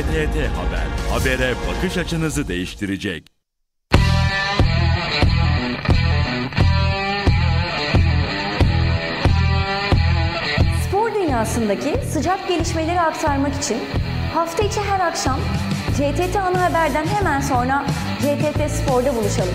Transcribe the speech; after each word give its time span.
GTT 0.00 0.36
Haber, 0.56 0.86
habere 1.10 1.54
bakış 1.68 1.98
açınızı 1.98 2.48
değiştirecek. 2.48 3.26
Spor 10.88 11.14
dünyasındaki 11.14 11.94
sıcak 12.12 12.48
gelişmeleri 12.48 13.00
aktarmak 13.00 13.54
için 13.54 13.76
hafta 14.34 14.62
içi 14.62 14.80
her 14.80 15.00
akşam 15.00 15.40
GTT 15.90 16.36
Ana 16.36 16.62
Haber'den 16.62 17.06
hemen 17.06 17.40
sonra 17.40 17.86
GTT 18.20 18.70
Spor'da 18.70 19.16
buluşalım. 19.16 19.54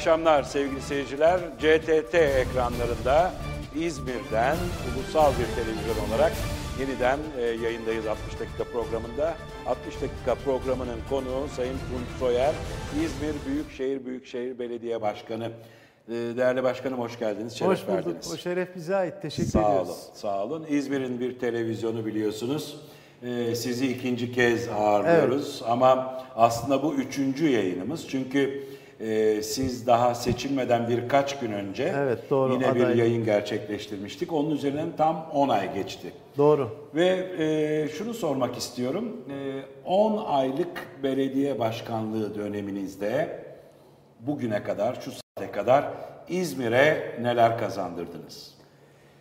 Akşamlar 0.00 0.42
sevgili 0.42 0.80
seyirciler. 0.80 1.40
CTT 1.58 2.14
ekranlarında 2.14 3.32
İzmir'den 3.76 4.56
ulusal 4.96 5.32
bir 5.32 5.62
televizyon 5.64 6.08
olarak 6.08 6.32
yeniden 6.80 7.18
e, 7.38 7.42
yayındayız 7.42 8.06
60 8.06 8.40
dakika 8.40 8.64
programında. 8.64 9.34
60 9.66 9.94
dakika 9.94 10.34
programının 10.44 10.98
konuğu 11.10 11.48
Sayın 11.56 11.72
Tunç 11.72 12.18
Soyer, 12.18 12.52
İzmir 13.04 13.34
Büyükşehir 13.46 14.06
Büyükşehir 14.06 14.58
Belediye 14.58 15.02
Başkanı. 15.02 15.44
E, 16.08 16.12
Değerli 16.12 16.62
başkanım 16.62 16.98
hoş 16.98 17.18
geldiniz, 17.18 17.52
şeref 17.56 17.70
Hoş 17.72 17.88
bulduk. 17.88 18.06
verdiniz. 18.06 18.32
O 18.34 18.36
şeref 18.36 18.76
bize 18.76 18.96
ait. 18.96 19.14
Teşekkür 19.22 19.50
Sağ 19.50 19.60
ediyoruz. 19.60 19.88
olun, 19.88 19.98
sağ 20.14 20.44
olun. 20.44 20.66
İzmir'in 20.68 21.20
bir 21.20 21.38
televizyonu 21.38 22.06
biliyorsunuz. 22.06 22.80
Ee, 23.22 23.54
sizi 23.54 23.86
ikinci 23.92 24.32
kez 24.32 24.68
ağırlıyoruz 24.68 25.62
ama 25.68 26.22
aslında 26.36 26.82
bu 26.82 26.94
üçüncü 26.94 27.48
yayınımız. 27.48 28.08
Çünkü 28.08 28.62
e, 29.00 29.42
siz 29.42 29.86
daha 29.86 30.14
seçilmeden 30.14 30.88
birkaç 30.88 31.38
gün 31.38 31.52
önce 31.52 31.92
Evet, 31.96 32.18
doğru, 32.30 32.52
yine 32.52 32.74
bir 32.74 32.80
aday. 32.84 32.98
yayın 32.98 33.24
gerçekleştirmiştik. 33.24 34.32
Onun 34.32 34.50
üzerinden 34.50 34.88
tam 34.96 35.26
10 35.34 35.48
ay 35.48 35.74
geçti. 35.74 36.12
Doğru. 36.38 36.68
Ve 36.94 37.06
e, 37.38 37.88
şunu 37.88 38.14
sormak 38.14 38.56
istiyorum. 38.56 39.16
E, 39.30 39.60
10 39.88 40.24
aylık 40.26 40.88
belediye 41.02 41.58
başkanlığı 41.58 42.34
döneminizde 42.34 43.38
bugüne 44.20 44.62
kadar, 44.62 44.94
şu 45.04 45.10
saate 45.10 45.52
kadar 45.52 45.84
İzmir'e 46.28 47.16
neler 47.22 47.58
kazandırdınız? 47.58 48.56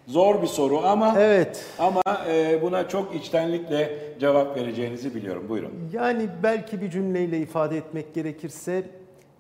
Zor 0.08 0.42
bir 0.42 0.48
soru 0.48 0.80
ama 0.86 1.16
Evet. 1.20 1.66
ama 1.80 2.02
e, 2.30 2.62
buna 2.62 2.88
çok 2.88 3.16
içtenlikle 3.16 4.00
cevap 4.20 4.58
vereceğinizi 4.58 5.16
biliyorum. 5.16 5.46
Buyurun. 5.50 5.72
Yani 5.94 6.28
belki 6.44 6.82
bir 6.82 6.90
cümleyle 6.90 7.38
ifade 7.40 7.78
etmek 7.78 8.14
gerekirse 8.16 8.84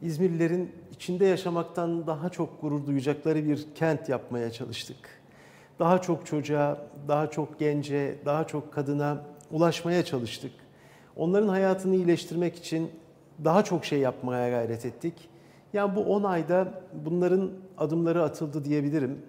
İzmirlilerin 0.01 0.71
içinde 0.91 1.25
yaşamaktan 1.25 2.07
daha 2.07 2.29
çok 2.29 2.61
gurur 2.61 2.85
duyacakları 2.85 3.45
bir 3.45 3.67
kent 3.75 4.09
yapmaya 4.09 4.51
çalıştık. 4.51 4.97
Daha 5.79 6.01
çok 6.01 6.25
çocuğa, 6.25 6.77
daha 7.07 7.29
çok 7.29 7.59
gence, 7.59 8.15
daha 8.25 8.47
çok 8.47 8.73
kadına 8.73 9.23
ulaşmaya 9.51 10.05
çalıştık. 10.05 10.51
Onların 11.15 11.47
hayatını 11.47 11.95
iyileştirmek 11.95 12.55
için 12.55 12.91
daha 13.43 13.63
çok 13.63 13.85
şey 13.85 13.99
yapmaya 13.99 14.49
gayret 14.49 14.85
ettik. 14.85 15.29
Yani 15.73 15.95
bu 15.95 15.99
10 16.03 16.23
ayda 16.23 16.81
bunların 17.05 17.51
adımları 17.77 18.23
atıldı 18.23 18.65
diyebilirim. 18.65 19.21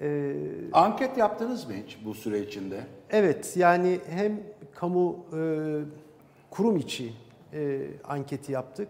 Ee, 0.00 0.34
Anket 0.72 1.18
yaptınız 1.18 1.66
mı 1.68 1.72
hiç 1.86 1.98
bu 2.04 2.14
süre 2.14 2.40
içinde? 2.40 2.80
Evet 3.10 3.56
yani 3.56 3.98
hem 4.10 4.40
kamu 4.74 5.26
e, 5.36 5.40
kurum 6.50 6.76
içi 6.76 7.12
e, 7.52 7.80
anketi 8.04 8.52
yaptık. 8.52 8.88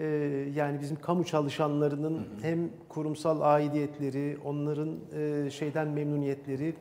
E, 0.00 0.06
yani 0.54 0.80
bizim 0.80 0.96
kamu 0.96 1.24
çalışanlarının 1.24 2.26
hem 2.42 2.70
kurumsal 2.88 3.40
aidiyetleri, 3.40 4.38
onların 4.44 4.96
e, 5.16 5.50
şeyden 5.50 5.88
memnuniyetleri, 5.88 6.74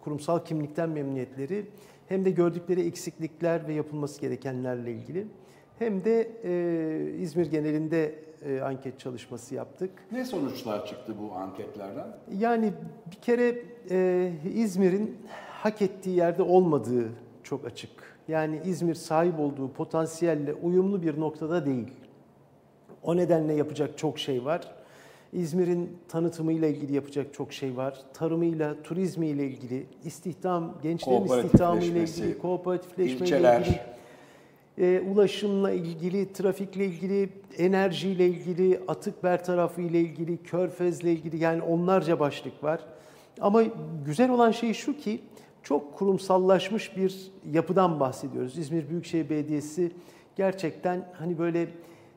kurumsal 0.00 0.44
kimlikten 0.44 0.88
memnuniyetleri 0.90 1.66
hem 2.08 2.24
de 2.24 2.30
gördükleri 2.30 2.86
eksiklikler 2.86 3.68
ve 3.68 3.72
yapılması 3.74 4.20
gerekenlerle 4.20 4.92
ilgili 4.92 5.26
hem 5.78 6.04
de 6.04 6.30
e, 6.44 7.20
İzmir 7.20 7.46
genelinde 7.46 8.14
e, 8.44 8.60
anket 8.60 8.98
çalışması 8.98 9.54
yaptık. 9.54 9.90
Ne 10.12 10.24
sonuçlar 10.24 10.86
çıktı 10.86 11.14
bu 11.22 11.34
anketlerden? 11.34 12.06
Yani 12.38 12.72
bir 13.10 13.16
kere 13.16 13.62
e, 13.90 14.32
İzmir'in 14.54 15.16
hak 15.50 15.82
ettiği 15.82 16.16
yerde 16.16 16.42
olmadığı 16.42 17.08
çok 17.42 17.66
açık. 17.66 17.90
Yani 18.28 18.60
İzmir 18.64 18.94
sahip 18.94 19.40
olduğu 19.40 19.72
potansiyelle 19.72 20.54
uyumlu 20.54 21.02
bir 21.02 21.20
noktada 21.20 21.66
değil. 21.66 21.88
O 23.02 23.16
nedenle 23.16 23.54
yapacak 23.54 23.98
çok 23.98 24.18
şey 24.18 24.44
var. 24.44 24.60
İzmir'in 25.32 25.98
tanıtımıyla 26.08 26.68
ilgili 26.68 26.94
yapacak 26.94 27.34
çok 27.34 27.52
şey 27.52 27.76
var. 27.76 28.00
Tarımıyla, 28.14 28.82
turizmiyle 28.82 29.46
ilgili, 29.46 29.86
istihdam, 30.04 30.74
gençlerin 30.82 31.24
istihdamıyla 31.24 31.52
Kooperatifleşmesi, 31.52 32.20
ilgili, 32.22 32.38
kooperatifleşmeyle 32.38 33.24
ilçeler. 33.24 33.60
ilgili, 33.60 33.80
e, 34.78 35.00
ulaşımla 35.00 35.70
ilgili, 35.70 36.32
trafikle 36.32 36.84
ilgili, 36.84 37.28
enerjiyle 37.58 38.26
ilgili, 38.26 38.80
atık 38.88 39.24
bertarafı 39.24 39.80
ile 39.80 40.00
ilgili, 40.00 40.36
körfezle 40.36 41.12
ilgili 41.12 41.42
yani 41.42 41.62
onlarca 41.62 42.20
başlık 42.20 42.64
var. 42.64 42.80
Ama 43.40 43.62
güzel 44.06 44.30
olan 44.30 44.50
şey 44.50 44.74
şu 44.74 44.96
ki 44.96 45.20
çok 45.62 45.98
kurumsallaşmış 45.98 46.96
bir 46.96 47.30
yapıdan 47.52 48.00
bahsediyoruz. 48.00 48.58
İzmir 48.58 48.88
Büyükşehir 48.88 49.30
Belediyesi 49.30 49.92
gerçekten 50.36 51.08
hani 51.12 51.38
böyle 51.38 51.68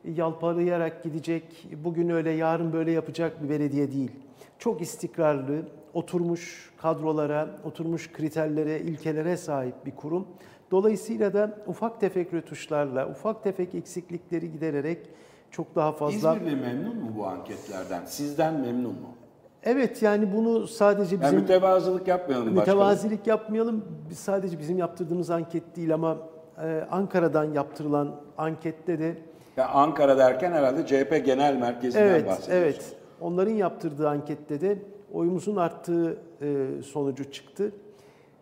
yalpalayarak 0.06 1.03
gidecek, 1.03 1.67
bugün 1.84 2.09
öyle 2.09 2.31
yarın 2.31 2.73
böyle 2.73 2.91
yapacak 2.91 3.44
bir 3.44 3.50
belediye 3.50 3.91
değil. 3.91 4.12
Çok 4.59 4.81
istikrarlı, 4.81 5.62
oturmuş 5.94 6.72
kadrolara, 6.78 7.50
oturmuş 7.63 8.12
kriterlere, 8.12 8.79
ilkelere 8.79 9.38
sahip 9.38 9.85
bir 9.85 9.95
kurum. 9.95 10.28
Dolayısıyla 10.72 11.34
da 11.34 11.57
ufak 11.67 12.00
tefek 12.01 12.34
rötuşlarla, 12.34 13.09
ufak 13.09 13.44
tefek 13.44 13.75
eksiklikleri 13.75 14.51
gidererek 14.51 15.09
çok 15.51 15.75
daha 15.75 15.91
fazla... 15.91 16.35
İzmirli 16.35 16.56
memnun 16.56 16.95
mu 16.95 17.12
bu 17.18 17.25
anketlerden? 17.28 18.06
Sizden 18.06 18.53
memnun 18.59 18.91
mu? 18.91 19.16
Evet 19.63 20.01
yani 20.01 20.33
bunu 20.33 20.68
sadece 20.68 21.16
Yani 21.16 21.23
bizim... 21.23 21.39
mütevazılık 21.39 22.07
yapmayalım 22.07 22.56
başkanım. 22.56 22.78
Mütevazilik 22.79 23.28
yapmayalım. 23.28 23.85
Sadece 24.13 24.59
bizim 24.59 24.78
yaptırdığımız 24.78 25.29
anket 25.29 25.75
değil 25.75 25.94
ama 25.94 26.18
e, 26.63 26.88
Ankara'dan 26.91 27.53
yaptırılan 27.53 28.16
ankette 28.38 29.00
de 29.00 29.18
Ya 29.62 29.68
Ankara 29.70 30.18
derken 30.18 30.52
herhalde 30.52 30.86
CHP 30.86 31.26
Genel 31.26 31.56
Merkezi'nden 31.56 32.04
evet 32.04 32.28
bahsediyorsunuz. 32.28 32.58
evet 32.58 32.96
onların 33.22 33.52
yaptırdığı 33.52 34.10
ankette 34.10 34.62
de 34.62 34.78
oyumuzun 35.13 35.56
arttığı 35.56 36.18
e, 36.42 36.68
sonucu 36.84 37.31
çıktı. 37.31 37.72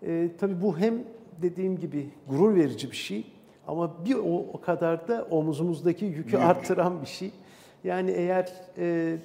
E, 0.02 0.30
tabii 0.40 0.62
bu 0.62 0.78
hem 0.78 1.04
dediğim 1.42 1.78
gibi 1.80 2.10
gurur 2.30 2.56
verici 2.56 2.92
bir 2.92 2.96
şey 2.96 3.26
ama 3.68 4.06
bir 4.06 4.16
o, 4.16 4.46
o 4.54 4.62
kadar 4.62 5.08
da 5.08 5.28
omuzumuzdaki 5.32 6.06
yükü 6.06 6.36
Yük. 6.36 6.46
arttıran 6.46 7.02
bir 7.02 7.08
şey. 7.08 7.32
Yani 7.84 8.12
eğer 8.12 8.54
e, 8.78 9.18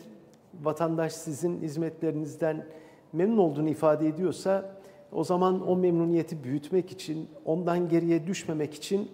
vatandaş 0.62 1.12
sizin 1.12 1.60
hizmetlerinizden 1.60 2.66
memnun 3.12 3.38
olduğunu 3.38 3.68
ifade 3.68 4.08
ediyorsa 4.08 4.76
o 5.12 5.24
zaman 5.24 5.68
o 5.68 5.76
memnuniyeti 5.76 6.44
büyütmek 6.44 6.92
için, 6.92 7.28
ondan 7.44 7.88
geriye 7.88 8.26
düşmemek 8.26 8.74
için 8.74 9.10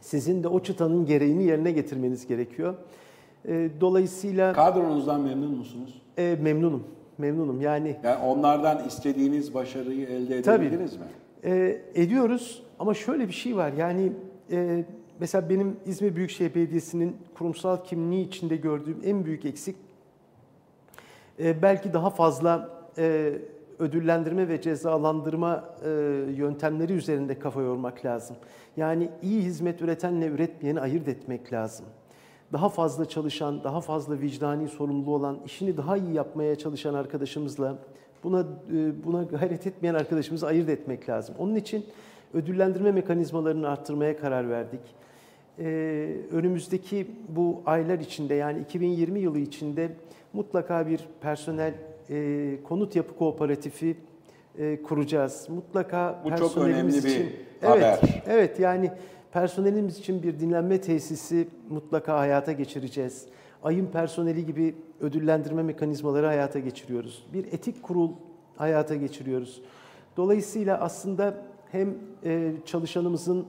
sizin 0.00 0.42
de 0.42 0.48
o 0.48 0.60
çıtanın 0.60 1.06
gereğini 1.06 1.44
yerine 1.44 1.72
getirmeniz 1.72 2.26
gerekiyor. 2.26 2.74
E, 3.48 3.68
dolayısıyla 3.80 4.52
Kadronuzdan 4.52 5.20
memnun 5.20 5.50
musunuz? 5.56 6.02
e, 6.18 6.36
memnunum, 6.42 6.84
memnunum. 7.18 7.60
Yani 7.60 7.96
Yani 8.04 8.22
onlardan 8.24 8.86
istediğiniz 8.86 9.54
başarıyı 9.54 10.06
elde 10.06 10.42
Tabii. 10.42 10.64
edebildiniz 10.66 10.96
mi? 10.96 11.02
e, 11.44 11.82
ediyoruz 11.94 12.62
ama 12.78 12.94
şöyle 12.94 13.28
bir 13.28 13.32
şey 13.32 13.56
var. 13.56 13.72
Yani 13.72 14.12
e, 14.50 14.84
mesela 15.20 15.48
benim 15.50 15.76
İzmir 15.86 16.16
Büyükşehir 16.16 16.54
Belediyesi'nin 16.54 17.16
kurumsal 17.34 17.84
kimliği 17.84 18.26
içinde 18.26 18.56
gördüğüm 18.56 18.98
en 19.04 19.24
büyük 19.24 19.44
eksik 19.44 19.76
e, 21.42 21.62
belki 21.62 21.92
daha 21.92 22.10
fazla 22.10 22.68
e, 22.98 23.32
ödüllendirme 23.80 24.48
ve 24.48 24.60
cezalandırma 24.60 25.64
e, 25.84 25.88
yöntemleri 26.36 26.92
üzerinde 26.92 27.38
kafa 27.38 27.60
yormak 27.60 28.04
lazım. 28.04 28.36
Yani 28.76 29.10
iyi 29.22 29.42
hizmet 29.42 29.82
üretenle 29.82 30.26
üretmeyeni 30.26 30.80
ayırt 30.80 31.08
etmek 31.08 31.52
lazım. 31.52 31.86
Daha 32.52 32.68
fazla 32.68 33.04
çalışan, 33.04 33.64
daha 33.64 33.80
fazla 33.80 34.20
vicdani 34.20 34.68
sorumlu 34.68 35.14
olan, 35.14 35.38
işini 35.46 35.76
daha 35.76 35.96
iyi 35.96 36.12
yapmaya 36.14 36.56
çalışan 36.56 36.94
arkadaşımızla 36.94 37.78
buna 38.24 38.40
e, 38.40 39.04
buna 39.04 39.22
gayret 39.22 39.66
etmeyen 39.66 39.94
arkadaşımızı 39.94 40.46
ayırt 40.46 40.68
etmek 40.68 41.08
lazım. 41.08 41.34
Onun 41.38 41.54
için 41.54 41.84
ödüllendirme 42.34 42.92
mekanizmalarını 42.92 43.68
arttırmaya 43.68 44.16
karar 44.16 44.50
verdik. 44.50 44.80
Ee, 45.58 46.16
önümüzdeki 46.32 47.06
bu 47.28 47.62
aylar 47.66 47.98
içinde 47.98 48.34
yani 48.34 48.60
2020 48.60 49.20
yılı 49.20 49.38
içinde 49.38 49.92
mutlaka 50.32 50.86
bir 50.86 51.00
personel 51.20 51.74
e, 52.10 52.56
konut 52.64 52.96
yapı 52.96 53.16
kooperatifi 53.16 53.96
e, 54.58 54.82
kuracağız. 54.82 55.48
Mutlaka 55.48 56.20
Bu 56.24 56.28
çok 56.28 56.38
personelimiz 56.38 57.04
önemli 57.04 57.04
bir 57.04 57.10
için 57.10 57.36
haber. 57.60 57.98
Evet, 58.02 58.22
evet 58.26 58.60
yani 58.60 58.90
personelimiz 59.32 59.98
için 59.98 60.22
bir 60.22 60.40
dinlenme 60.40 60.80
tesisi 60.80 61.48
mutlaka 61.68 62.18
hayata 62.18 62.52
geçireceğiz. 62.52 63.26
Ayın 63.62 63.86
personeli 63.86 64.46
gibi 64.46 64.74
ödüllendirme 65.00 65.62
mekanizmaları 65.62 66.26
hayata 66.26 66.58
geçiriyoruz. 66.58 67.26
Bir 67.32 67.44
etik 67.44 67.82
kurul 67.82 68.10
hayata 68.56 68.94
geçiriyoruz. 68.94 69.62
Dolayısıyla 70.16 70.80
aslında 70.80 71.34
hem 71.72 71.94
e, 72.24 72.52
çalışanımızın 72.66 73.46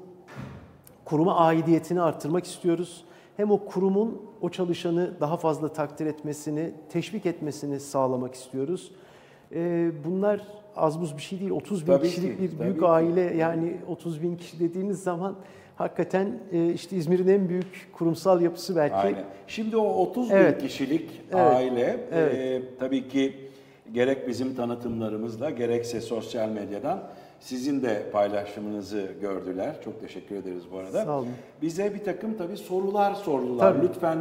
kuruma 1.05 1.35
aidiyetini 1.35 2.01
arttırmak 2.01 2.45
istiyoruz. 2.45 3.05
Hem 3.37 3.51
o 3.51 3.65
kurumun 3.65 4.21
o 4.41 4.49
çalışanı 4.49 5.11
daha 5.21 5.37
fazla 5.37 5.67
takdir 5.73 6.05
etmesini, 6.05 6.71
teşvik 6.89 7.25
etmesini 7.25 7.79
sağlamak 7.79 8.33
istiyoruz. 8.35 8.91
Ee, 9.55 9.91
bunlar 10.05 10.41
az 10.75 11.01
buz 11.01 11.17
bir 11.17 11.21
şey 11.21 11.39
değil. 11.39 11.51
30 11.51 11.81
bin 11.87 11.93
Tabii 11.93 12.07
kişilik 12.07 12.37
ki, 12.37 12.43
bir 12.59 12.59
büyük 12.59 12.79
ki. 12.79 12.85
aile 12.85 13.21
yani 13.21 13.77
30 13.87 14.21
bin 14.21 14.35
kişi 14.35 14.59
dediğiniz 14.59 15.03
zaman 15.03 15.35
hakikaten 15.75 16.39
e, 16.51 16.73
işte 16.73 16.95
İzmir'in 16.95 17.27
en 17.27 17.49
büyük 17.49 17.89
kurumsal 17.93 18.41
yapısı 18.41 18.75
belki. 18.75 18.95
Aynen. 18.95 19.23
Şimdi 19.47 19.77
o 19.77 19.87
30 19.93 20.31
Evet. 20.31 20.61
bin 20.61 20.67
kişilik 20.67 21.09
Evet. 21.31 21.53
aile 21.55 22.07
Evet. 22.11 22.33
e, 22.35 22.61
tabii 22.79 23.07
ki 23.07 23.35
gerek 23.93 24.27
bizim 24.27 24.55
tanıtımlarımızla 24.55 25.49
gerekse 25.49 26.01
sosyal 26.01 26.49
medyadan 26.49 27.03
sizin 27.41 27.81
de 27.83 28.03
paylaşımınızı 28.11 29.07
gördüler. 29.21 29.75
Çok 29.83 30.01
teşekkür 30.01 30.35
ederiz 30.35 30.63
bu 30.73 30.77
arada. 30.77 31.05
Sağ 31.05 31.17
olun. 31.17 31.27
Bize 31.61 31.93
bir 31.93 32.03
takım 32.03 32.37
tabii 32.37 32.57
sorular 32.57 33.13
sordular. 33.13 33.73
Tabii. 33.73 33.87
Lütfen 33.87 34.17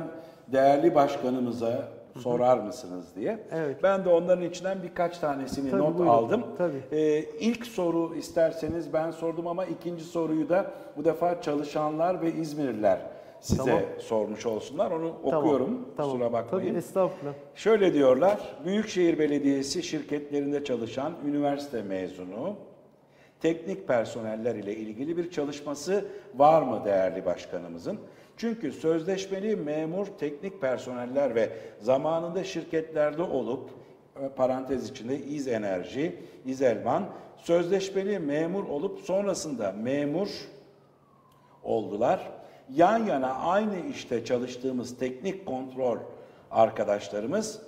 değerli 0.49 0.95
başkanımıza 0.95 1.89
sorar 2.19 2.59
mısınız 2.59 3.07
diye. 3.17 3.39
Evet. 3.53 3.77
Ben 3.83 4.05
de 4.05 4.09
onların 4.09 4.45
içinden 4.45 4.83
birkaç 4.83 5.19
tanesini 5.19 5.71
Tabii, 5.71 5.81
not 5.83 5.99
buyurun. 5.99 6.13
aldım. 6.15 6.45
Tabii. 6.59 6.83
Ee, 6.93 7.25
ilk 7.41 7.67
soru 7.67 8.15
isterseniz 8.15 8.93
ben 8.93 9.11
sordum 9.11 9.47
ama 9.47 9.65
ikinci 9.65 10.05
soruyu 10.05 10.49
da 10.49 10.71
bu 10.97 11.05
defa 11.05 11.43
çalışanlar 11.43 12.23
ve 12.23 12.33
İzmirliler 12.33 12.99
size 13.41 13.63
Tamam. 13.65 13.81
sormuş 13.99 14.47
olsunlar. 14.47 14.91
Onu 14.91 15.13
Tamam, 15.25 15.39
okuyorum. 15.45 15.89
tamam. 15.97 16.13
Kusura 16.13 16.33
bakmayın. 16.33 16.69
Tabii 16.69 16.79
estağfurullah. 16.79 17.33
Şöyle 17.55 17.95
diyorlar. 17.95 18.39
Büyükşehir 18.65 19.19
Belediyesi 19.19 19.83
şirketlerinde 19.83 20.65
çalışan 20.65 21.13
üniversite 21.27 21.83
mezunu 21.83 22.55
teknik 23.41 23.89
personeller 23.89 24.55
ile 24.55 24.77
ilgili 24.77 25.17
bir 25.17 25.31
çalışması 25.31 26.05
var 26.35 26.63
mı 26.63 26.83
değerli 26.85 27.25
başkanımızın? 27.25 27.99
Çünkü 28.37 28.73
sözleşmeli 28.73 29.57
memur 29.57 30.07
teknik 30.07 30.61
personeller 30.61 31.35
ve 31.35 31.51
zamanında 31.81 32.45
şirketlerde 32.45 33.23
olup 33.23 33.71
e, 34.23 34.29
parantez 34.29 34.91
içinde 34.91 35.19
İz 35.19 35.49
Enerji, 35.49 36.17
İz 36.47 36.63
Elman 36.63 37.05
sözleşmeli 37.37 38.19
memur 38.19 38.65
olup 38.65 39.01
sonrasında 39.01 39.73
memur 39.73 40.29
oldular. 41.63 42.31
Yan 42.75 43.07
yana 43.07 43.35
aynı 43.35 43.75
işte 43.91 44.25
çalıştığımız 44.25 44.99
teknik 44.99 45.47
kontrol 45.47 45.99
arkadaşlarımız 46.51 47.63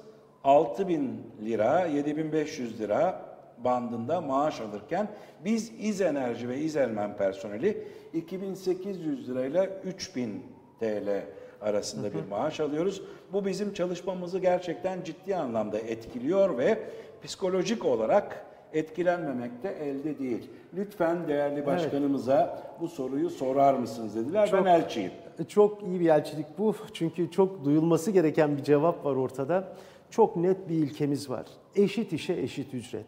6000 0.45 1.23
lira, 1.45 1.87
7500 1.87 2.81
lira 2.81 3.32
bandında 3.65 4.21
maaş 4.21 4.61
alırken 4.61 5.09
biz 5.45 5.73
İz 5.81 6.01
Enerji 6.01 6.49
ve 6.49 6.59
İz 6.59 6.77
Elmen 6.77 7.17
personeli 7.17 7.85
2800 8.15 9.29
lirayla 9.29 9.67
3000 9.85 10.43
TL 10.81 11.23
arasında 11.61 12.15
bir 12.15 12.29
maaş 12.31 12.61
alıyoruz. 12.61 13.03
Bu 13.33 13.45
bizim 13.47 13.73
çalışmamızı 13.75 14.39
gerçekten 14.39 15.03
ciddi 15.05 15.37
anlamda 15.37 15.79
etkiliyor 15.79 16.59
ve 16.59 16.79
psikolojik 17.23 17.85
olarak 17.85 18.47
etkilenmemek 18.73 19.63
de 19.63 19.71
elde 19.89 20.19
değil. 20.19 20.51
Lütfen 20.75 21.29
değerli 21.29 21.67
başkanımıza 21.67 22.63
bu 22.81 22.89
soruyu 22.89 23.31
sorar 23.31 23.75
mısınız 23.75 24.17
dediler. 24.17 24.51
Çok- 24.51 24.65
ben 24.65 24.81
elçiyim. 24.81 25.11
Çok 25.49 25.83
iyi 25.83 26.01
bir 26.01 26.09
elçilik 26.09 26.47
bu. 26.59 26.75
Çünkü 26.93 27.31
çok 27.31 27.65
duyulması 27.65 28.11
gereken 28.11 28.57
bir 28.57 28.63
cevap 28.63 29.05
var 29.05 29.15
ortada. 29.17 29.65
Çok 30.11 30.37
net 30.37 30.69
bir 30.69 30.75
ilkemiz 30.75 31.31
var. 31.31 31.47
Eşit 31.77 32.13
işe 32.13 32.33
eşit 32.33 32.75
ücret. 32.75 33.07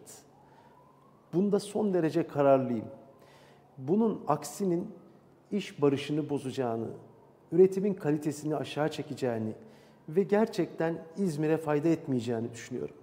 Bunda 1.34 1.60
son 1.60 1.94
derece 1.94 2.26
kararlıyım. 2.26 2.86
Bunun 3.78 4.20
aksinin 4.26 4.88
iş 5.50 5.82
barışını 5.82 6.30
bozacağını, 6.30 6.88
üretimin 7.52 7.94
kalitesini 7.94 8.56
aşağı 8.56 8.90
çekeceğini 8.90 9.52
ve 10.08 10.22
gerçekten 10.22 10.98
İzmir'e 11.16 11.56
fayda 11.56 11.88
etmeyeceğini 11.88 12.52
düşünüyorum. 12.52 12.96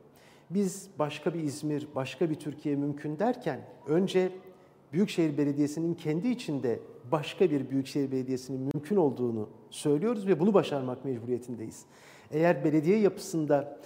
Biz 0.50 0.90
başka 1.00 1.34
bir 1.34 1.40
İzmir, 1.40 1.88
başka 1.96 2.30
bir 2.30 2.36
Türkiye 2.36 2.76
mümkün 2.76 3.20
derken 3.20 3.60
önce 3.88 4.32
Büyükşehir 4.94 5.38
Belediyesi'nin 5.38 5.94
kendi 5.94 6.28
içinde 6.28 6.80
başka 7.12 7.52
bir 7.52 7.70
Büyükşehir 7.70 8.12
Belediyesi'nin 8.12 8.60
mümkün 8.60 8.96
olduğunu 8.96 9.50
söylüyoruz 9.70 10.28
ve 10.28 10.40
bunu 10.40 10.54
başarmak 10.54 11.06
mecburiyetindeyiz. 11.06 11.86
Eğer 12.32 12.64
belediye 12.64 13.00
yapısında 13.00 13.80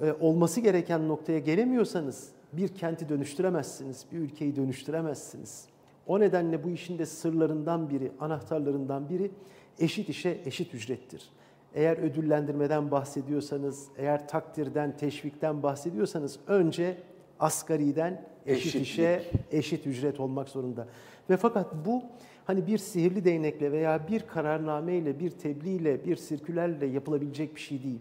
e, 0.00 0.12
olması 0.20 0.60
gereken 0.60 1.08
noktaya 1.08 1.38
gelemiyorsanız 1.38 2.28
bir 2.52 2.68
kenti 2.68 3.08
dönüştüremezsiniz, 3.08 4.04
bir 4.12 4.18
ülkeyi 4.18 4.56
dönüştüremezsiniz. 4.56 5.66
O 6.06 6.20
nedenle 6.20 6.64
bu 6.64 6.70
işin 6.70 6.98
de 6.98 7.06
sırlarından 7.06 7.90
biri, 7.90 8.12
anahtarlarından 8.20 9.08
biri 9.08 9.30
eşit 9.78 10.08
işe 10.08 10.40
eşit 10.44 10.74
ücrettir. 10.74 11.28
Eğer 11.74 11.96
ödüllendirmeden 11.96 12.90
bahsediyorsanız, 12.90 13.88
eğer 13.96 14.28
takdirden, 14.28 14.96
teşvikten 14.96 15.62
bahsediyorsanız 15.62 16.38
önce 16.46 16.96
asgariden 17.40 18.24
eşit 18.46 18.66
Eşitlik. 18.66 18.82
işe 18.82 19.22
eşit 19.50 19.86
ücret 19.86 20.20
olmak 20.20 20.48
zorunda. 20.48 20.88
Ve 21.30 21.36
fakat 21.36 21.74
bu 21.86 22.02
hani 22.44 22.66
bir 22.66 22.78
sihirli 22.78 23.24
değnekle 23.24 23.72
veya 23.72 24.08
bir 24.08 24.20
kararnameyle, 24.20 25.20
bir 25.20 25.30
tebliğle, 25.30 26.04
bir 26.04 26.16
sirkülerle 26.16 26.86
yapılabilecek 26.86 27.54
bir 27.56 27.60
şey 27.60 27.82
değil. 27.82 28.00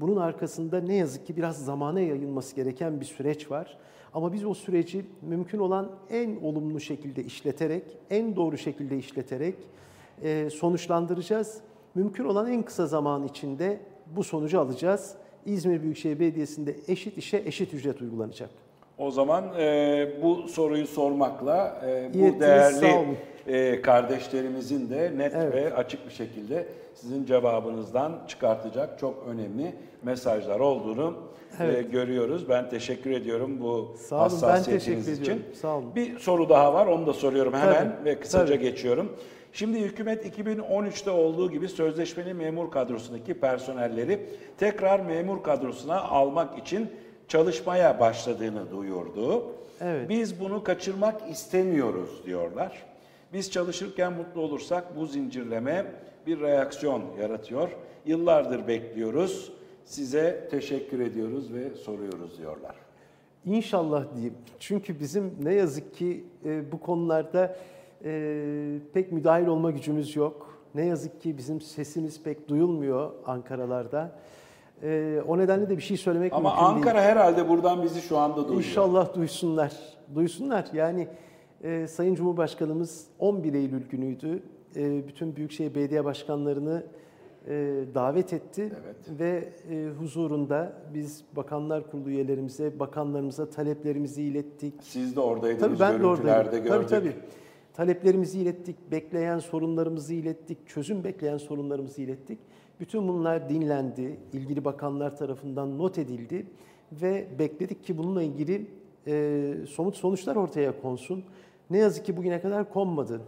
Bunun 0.00 0.16
arkasında 0.16 0.80
ne 0.80 0.94
yazık 0.94 1.26
ki 1.26 1.36
biraz 1.36 1.64
zamana 1.64 2.00
yayılması 2.00 2.56
gereken 2.56 3.00
bir 3.00 3.04
süreç 3.04 3.50
var. 3.50 3.78
Ama 4.14 4.32
biz 4.32 4.44
o 4.44 4.54
süreci 4.54 5.04
mümkün 5.22 5.58
olan 5.58 5.90
en 6.10 6.36
olumlu 6.42 6.80
şekilde 6.80 7.24
işleterek, 7.24 7.82
en 8.10 8.36
doğru 8.36 8.58
şekilde 8.58 8.98
işleterek 8.98 9.54
e, 10.22 10.50
sonuçlandıracağız. 10.50 11.60
Mümkün 11.94 12.24
olan 12.24 12.52
en 12.52 12.62
kısa 12.62 12.86
zaman 12.86 13.24
içinde 13.24 13.80
bu 14.16 14.24
sonucu 14.24 14.60
alacağız. 14.60 15.14
İzmir 15.46 15.82
Büyükşehir 15.82 16.20
Belediyesi'nde 16.20 16.76
eşit 16.88 17.18
işe 17.18 17.42
eşit 17.46 17.74
ücret 17.74 18.00
uygulanacak. 18.00 18.50
O 18.98 19.10
zaman 19.10 19.44
e, 19.58 20.22
bu 20.22 20.48
soruyu 20.48 20.86
sormakla 20.86 21.82
e, 21.86 22.10
bu 22.14 22.32
sağ 22.32 22.40
değerli. 22.40 23.16
E, 23.46 23.82
kardeşlerimizin 23.82 24.90
de 24.90 25.12
net 25.16 25.34
Evet. 25.34 25.54
ve 25.54 25.74
açık 25.74 26.06
bir 26.06 26.12
şekilde 26.12 26.66
sizin 26.94 27.24
cevabınızdan 27.26 28.12
çıkartacak 28.28 28.98
çok 28.98 29.24
önemli 29.28 29.74
mesajlar 30.02 30.60
olduğunu 30.60 31.14
e, 31.60 31.82
görüyoruz. 31.82 32.48
Ben 32.48 32.70
teşekkür 32.70 33.10
ediyorum 33.10 33.60
bu 33.60 33.94
Sağ 33.98 34.16
olun, 34.16 34.24
ben 34.24 34.30
hassasiyetiniz 34.48 35.06
teşekkür 35.06 35.22
için. 35.22 35.32
ediyorum. 35.32 35.42
Sağ 35.60 35.76
olun. 35.76 35.94
Bir 35.94 36.18
soru 36.18 36.48
daha 36.48 36.74
var, 36.74 36.86
onu 36.86 37.06
da 37.06 37.12
soruyorum 37.12 37.52
hemen 37.54 37.96
Tabii, 37.96 38.04
ve 38.04 38.20
kısaca 38.20 38.46
tabii. 38.54 38.58
geçiyorum. 38.64 39.16
Şimdi 39.52 39.80
hükümet 39.80 40.38
2013'te 40.38 41.10
olduğu 41.10 41.50
gibi 41.50 41.68
sözleşmeli 41.68 42.34
memur 42.34 42.70
kadrosundaki 42.70 43.34
personelleri 43.34 44.26
tekrar 44.58 45.00
memur 45.00 45.42
kadrosuna 45.42 46.00
almak 46.00 46.58
için 46.58 46.90
çalışmaya 47.28 48.00
başladığını 48.00 48.70
duyurdu. 48.70 49.44
Evet. 49.80 50.08
Biz 50.08 50.40
bunu 50.40 50.64
kaçırmak 50.64 51.30
istemiyoruz 51.30 52.10
diyorlar. 52.26 52.72
Biz 53.32 53.50
çalışırken 53.50 54.12
mutlu 54.12 54.40
olursak 54.40 54.96
bu 54.96 55.06
zincirleme 55.06 55.86
bir 56.26 56.40
reaksiyon 56.40 57.02
yaratıyor. 57.20 57.68
Yıllardır 58.06 58.68
bekliyoruz. 58.68 59.52
Size 59.84 60.48
teşekkür 60.50 61.00
ediyoruz 61.00 61.54
ve 61.54 61.74
soruyoruz 61.74 62.38
diyorlar. 62.38 62.76
İnşallah 63.44 64.04
diyeyim. 64.14 64.34
Çünkü 64.58 65.00
bizim 65.00 65.34
ne 65.42 65.54
yazık 65.54 65.94
ki 65.94 66.24
e, 66.44 66.72
bu 66.72 66.80
konularda 66.80 67.56
e, 68.04 68.78
pek 68.94 69.12
müdahil 69.12 69.46
olma 69.46 69.70
gücümüz 69.70 70.16
yok. 70.16 70.58
Ne 70.74 70.86
yazık 70.86 71.20
ki 71.20 71.38
bizim 71.38 71.60
sesimiz 71.60 72.22
pek 72.22 72.48
duyulmuyor 72.48 73.10
Ankaralarda. 73.26 74.12
E, 74.82 75.20
o 75.28 75.38
nedenle 75.38 75.70
de 75.70 75.76
bir 75.76 75.82
şey 75.82 75.96
söylemek 75.96 76.32
Ama 76.32 76.50
mümkün 76.50 76.64
değil. 76.64 76.76
Ankara 76.76 77.02
herhalde 77.02 77.48
buradan 77.48 77.82
bizi 77.82 78.00
şu 78.00 78.18
anda 78.18 78.36
duyuyor. 78.36 78.56
İnşallah 78.56 79.14
duysunlar. 79.14 79.72
Duysunlar. 80.14 80.64
Yani 80.72 81.08
e, 81.62 81.86
Sayın 81.86 82.14
Cumhurbaşkanımız 82.14 83.06
11 83.18 83.54
Eylül 83.54 83.88
günüydü. 83.88 84.42
E, 84.76 85.08
bütün 85.08 85.36
Büyükşehir 85.36 85.74
Belediye 85.74 86.04
Başkanlarını 86.04 86.86
e, 87.48 87.52
davet 87.94 88.32
etti 88.32 88.72
Evet. 88.84 89.20
ve 89.20 89.48
e, 89.70 89.88
huzurunda 89.98 90.72
biz 90.94 91.24
Bakanlar 91.36 91.90
Kurulu 91.90 92.10
üyelerimize, 92.10 92.78
bakanlarımıza 92.80 93.50
taleplerimizi 93.50 94.22
ilettik. 94.22 94.74
Siz 94.80 95.16
de 95.16 95.20
oradaydınız, 95.20 95.78
Tabii 95.78 95.92
ben 95.94 96.02
de 96.02 96.06
oradaydım. 96.06 96.50
gördük. 96.52 96.68
Tabii 96.68 96.86
tabii. 96.86 97.12
Taleplerimizi 97.74 98.38
ilettik, 98.40 98.76
bekleyen 98.90 99.38
sorunlarımızı 99.38 100.14
ilettik, 100.14 100.58
çözüm 100.68 101.04
bekleyen 101.04 101.36
sorunlarımızı 101.38 102.02
ilettik. 102.02 102.38
Bütün 102.80 103.08
bunlar 103.08 103.48
dinlendi, 103.48 104.16
ilgili 104.32 104.64
bakanlar 104.64 105.16
tarafından 105.16 105.78
not 105.78 105.98
edildi 105.98 106.46
ve 106.92 107.26
bekledik 107.38 107.84
ki 107.84 107.98
bununla 107.98 108.22
ilgili 108.22 108.66
e, 109.06 109.54
somut 109.68 109.96
sonuçlar 109.96 110.36
ortaya 110.36 110.80
konsun. 110.82 111.24
Ne 111.72 111.78
yazık 111.78 112.06
ki 112.06 112.16
bugüne 112.16 112.40
kadar 112.40 112.70
konmadı. 112.70 113.20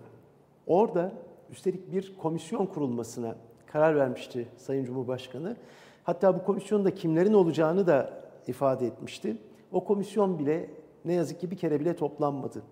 Orada 0.67 1.13
üstelik 1.51 1.93
bir 1.93 2.15
komisyon 2.19 2.67
kurulmasına 2.67 3.37
karar 3.67 3.97
vermişti 3.97 4.49
Sayın 4.57 4.85
Cumhurbaşkanı. 4.85 5.57
Hatta 6.05 6.35
bu 6.39 6.45
komisyonda 6.45 6.95
kimlerin 6.95 7.33
olacağını 7.33 7.87
da 7.87 8.25
ifade 8.47 8.87
etmişti. 8.87 9.37
O 9.73 9.85
komisyon 9.85 10.39
bile 10.39 10.71
ne 11.05 11.13
yazık 11.13 11.41
ki 11.41 11.51
bir 11.51 11.57
kere 11.57 11.81
bile 11.81 11.97
toplanmadı. 11.97 12.63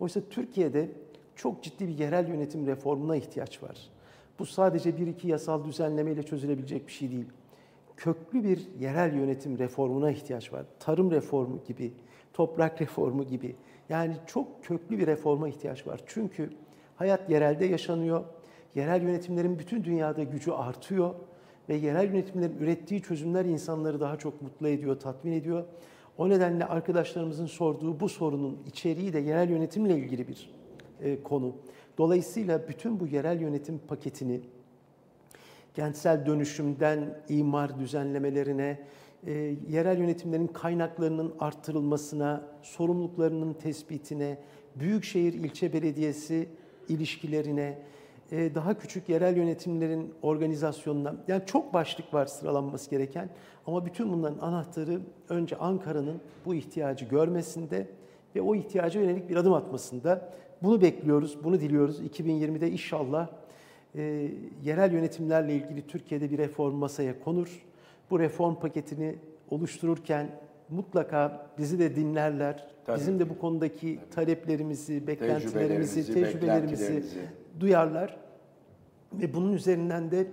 Oysa 0.00 0.20
Türkiye'de 0.30 0.90
çok 1.36 1.62
ciddi 1.62 1.88
bir 1.88 1.98
yerel 1.98 2.28
yönetim 2.28 2.66
reformuna 2.66 3.16
ihtiyaç 3.16 3.62
var. 3.62 3.90
Bu 4.38 4.46
sadece 4.46 4.96
bir 4.96 5.06
iki 5.06 5.28
yasal 5.28 5.64
düzenlemeyle 5.64 6.22
çözülebilecek 6.22 6.86
bir 6.86 6.92
şey 6.92 7.10
değil. 7.10 7.28
Köklü 7.96 8.44
bir 8.44 8.68
yerel 8.80 9.14
yönetim 9.14 9.58
reformuna 9.58 10.10
ihtiyaç 10.10 10.52
var. 10.52 10.64
Tarım 10.80 11.10
reformu 11.10 11.60
gibi, 11.68 11.92
toprak 12.32 12.80
reformu 12.80 13.24
gibi. 13.24 13.56
Yani 13.88 14.14
çok 14.26 14.64
köklü 14.64 14.98
bir 14.98 15.06
reforma 15.06 15.48
ihtiyaç 15.48 15.86
var. 15.86 16.00
Çünkü 16.06 16.50
hayat 16.96 17.30
yerelde 17.30 17.66
yaşanıyor. 17.66 18.24
Yerel 18.74 19.02
yönetimlerin 19.02 19.58
bütün 19.58 19.84
dünyada 19.84 20.22
gücü 20.22 20.50
artıyor 20.50 21.14
ve 21.68 21.74
yerel 21.74 22.08
yönetimlerin 22.08 22.58
ürettiği 22.58 23.02
çözümler 23.02 23.44
insanları 23.44 24.00
daha 24.00 24.16
çok 24.16 24.42
mutlu 24.42 24.68
ediyor, 24.68 25.00
tatmin 25.00 25.32
ediyor. 25.32 25.64
O 26.18 26.28
nedenle 26.28 26.64
arkadaşlarımızın 26.64 27.46
sorduğu 27.46 28.00
bu 28.00 28.08
sorunun 28.08 28.58
içeriği 28.66 29.12
de 29.12 29.18
yerel 29.18 29.50
yönetimle 29.50 29.96
ilgili 29.96 30.28
bir 30.28 30.50
e, 31.00 31.22
konu. 31.22 31.56
Dolayısıyla 31.98 32.68
bütün 32.68 33.00
bu 33.00 33.06
yerel 33.06 33.40
yönetim 33.40 33.80
paketini 33.88 34.40
kentsel 35.74 36.26
dönüşümden 36.26 37.18
imar 37.28 37.78
düzenlemelerine, 37.78 38.80
e, 39.26 39.32
yerel 39.68 39.98
yönetimlerin 39.98 40.46
kaynaklarının 40.46 41.34
arttırılmasına, 41.40 42.42
sorumluluklarının 42.62 43.52
tespitine, 43.52 44.38
büyükşehir 44.76 45.32
ilçe 45.32 45.72
belediyesi 45.72 46.48
ilişkilerine, 46.88 47.78
e, 48.32 48.54
daha 48.54 48.78
küçük 48.78 49.08
yerel 49.08 49.36
yönetimlerin 49.36 50.14
organizasyonuna, 50.22 51.14
yani 51.28 51.42
çok 51.46 51.74
başlık 51.74 52.14
var 52.14 52.26
sıralanması 52.26 52.90
gereken 52.90 53.30
ama 53.66 53.86
bütün 53.86 54.12
bunların 54.12 54.38
anahtarı 54.38 55.00
önce 55.28 55.56
Ankara'nın 55.56 56.20
bu 56.46 56.54
ihtiyacı 56.54 57.04
görmesinde 57.04 57.88
ve 58.36 58.42
o 58.42 58.54
ihtiyaca 58.54 59.00
yönelik 59.00 59.30
bir 59.30 59.36
adım 59.36 59.52
atmasında. 59.52 60.32
Bunu 60.62 60.80
bekliyoruz, 60.80 61.44
bunu 61.44 61.60
diliyoruz. 61.60 62.00
2020'de 62.00 62.70
inşallah 62.70 63.28
e, 63.94 64.30
yerel 64.64 64.92
yönetimlerle 64.92 65.54
ilgili 65.54 65.86
Türkiye'de 65.86 66.30
bir 66.30 66.38
reform 66.38 66.74
masaya 66.74 67.20
konur. 67.20 67.62
Bu 68.10 68.20
reform 68.20 68.54
paketini 68.54 69.14
oluştururken 69.50 70.30
mutlaka 70.70 71.46
bizi 71.58 71.78
de 71.78 71.96
dinlerler. 71.96 72.68
Tabii. 72.86 73.00
Bizim 73.00 73.18
de 73.18 73.28
bu 73.30 73.38
konudaki 73.38 73.98
taleplerimizi, 74.14 75.06
beklentilerimizi, 75.06 75.94
Tecrübelerimizi, 75.94 76.14
tecrübelerimizi 76.14 76.82
beklentilerimizi. 76.82 77.18
duyarlar. 77.60 78.16
Ve 79.12 79.34
bunun 79.34 79.52
üzerinden 79.52 80.10
de 80.10 80.26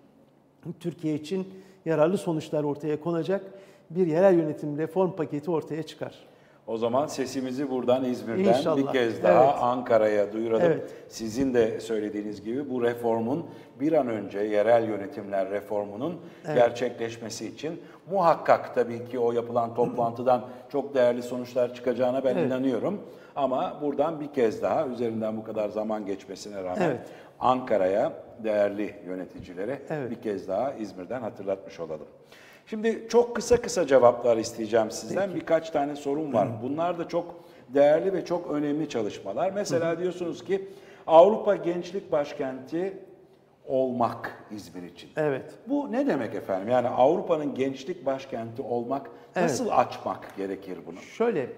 Türkiye 0.80 1.14
için 1.14 1.48
yararlı 1.84 2.18
sonuçlar 2.18 2.64
ortaya 2.64 3.00
konacak 3.00 3.44
bir 3.90 4.06
yerel 4.06 4.34
yönetim 4.38 4.78
reform 4.78 5.12
paketi 5.12 5.50
ortaya 5.50 5.82
çıkar. 5.82 6.31
O 6.66 6.76
zaman 6.78 7.06
sesimizi 7.06 7.70
buradan 7.70 8.04
İzmir'den 8.04 8.44
İnşallah. 8.58 8.76
bir 8.76 8.86
kez 8.86 9.22
daha 9.22 9.44
Evet. 9.44 9.54
Ankara'ya 9.60 10.32
duyuralım. 10.32 10.62
Evet. 10.66 10.90
Sizin 11.08 11.54
de 11.54 11.80
söylediğiniz 11.80 12.42
gibi 12.42 12.70
bu 12.70 12.82
reformun 12.82 13.46
bir 13.80 13.92
an 13.92 14.08
önce 14.08 14.38
yerel 14.38 14.88
yönetimler 14.88 15.50
reformunun 15.50 16.20
gerçekleşmesi 16.46 17.46
için 17.46 17.80
muhakkak 18.10 18.74
tabii 18.74 19.04
ki 19.04 19.18
o 19.18 19.32
yapılan 19.32 19.74
toplantıdan 19.74 20.44
çok 20.72 20.94
değerli 20.94 21.22
sonuçlar 21.22 21.74
çıkacağına 21.74 22.24
ben 22.24 22.36
Evet. 22.36 22.46
inanıyorum. 22.46 23.00
Ama 23.36 23.78
buradan 23.82 24.20
bir 24.20 24.32
kez 24.32 24.62
daha 24.62 24.86
üzerinden 24.86 25.36
bu 25.36 25.44
kadar 25.44 25.68
zaman 25.68 26.06
geçmesine 26.06 26.64
rağmen 26.64 26.82
Evet. 26.82 27.00
Ankara'ya 27.40 28.12
değerli 28.44 28.94
yöneticilere 29.06 29.82
Evet. 29.90 30.10
bir 30.10 30.22
kez 30.22 30.48
daha 30.48 30.72
İzmir'den 30.72 31.20
hatırlatmış 31.20 31.80
olalım. 31.80 32.06
Şimdi 32.66 33.06
çok 33.08 33.36
kısa 33.36 33.56
kısa 33.56 33.86
cevaplar 33.86 34.36
isteyeceğim 34.36 34.90
sizden. 34.90 35.34
Birkaç 35.34 35.70
tane 35.70 35.96
sorun 35.96 36.32
var. 36.32 36.48
Bunlar 36.62 36.98
da 36.98 37.08
çok 37.08 37.34
değerli 37.68 38.12
ve 38.12 38.24
çok 38.24 38.50
önemli 38.50 38.88
çalışmalar. 38.88 39.50
Mesela 39.52 39.98
diyorsunuz 39.98 40.44
ki 40.44 40.68
Avrupa 41.06 41.56
Gençlik 41.56 42.12
Başkenti 42.12 42.98
olmak 43.66 44.44
İzmir 44.50 44.82
için. 44.82 45.10
Evet. 45.16 45.54
Bu 45.68 45.92
ne 45.92 46.06
demek 46.06 46.34
efendim? 46.34 46.68
Yani 46.68 46.88
Avrupa'nın 46.88 47.54
gençlik 47.54 48.06
başkenti 48.06 48.62
olmak 48.62 49.10
Evet. 49.36 49.50
nasıl 49.50 49.68
açmak 49.70 50.36
gerekir 50.36 50.78
bunu? 50.86 50.96
Şöyle, 50.96 51.50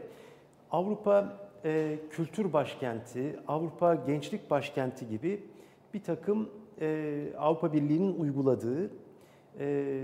Avrupa 0.71 1.33
e, 1.65 1.97
Kültür 2.11 2.53
Başkenti, 2.53 3.37
Avrupa 3.49 3.95
Gençlik 3.95 4.51
Başkenti 4.51 5.09
gibi 5.09 5.43
bir 5.95 6.03
takım 6.03 6.49
e, 6.81 7.21
Avrupa 7.39 7.73
Birliği'nin 7.73 8.21
uyguladığı 8.21 8.91
e, 9.61 9.95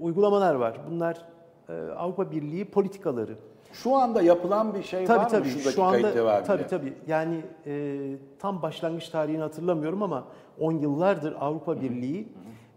uygulamalar 0.00 0.54
var. 0.54 0.80
Bunlar 0.90 1.26
e, 1.68 1.72
Avrupa 1.72 2.30
Birliği 2.30 2.64
politikaları. 2.64 3.36
Şu 3.72 3.94
anda 3.94 4.22
yapılan 4.22 4.74
bir 4.74 4.82
şey 4.82 5.00
var 5.00 5.06
Tabii 5.06 5.22
mı 5.24 5.28
tabii. 5.30 5.72
şu 5.72 5.82
anda 5.82 6.10
itibariyle? 6.10 6.44
tabii 6.46 6.66
tabii. 6.66 6.92
Yani 7.06 7.40
e, 7.66 7.98
tam 8.38 8.62
başlangıç 8.62 9.08
tarihini 9.08 9.40
hatırlamıyorum 9.42 10.02
ama 10.02 10.24
10 10.60 10.72
yıllardır 10.72 11.36
Avrupa 11.40 11.80
Birliği 11.80 12.28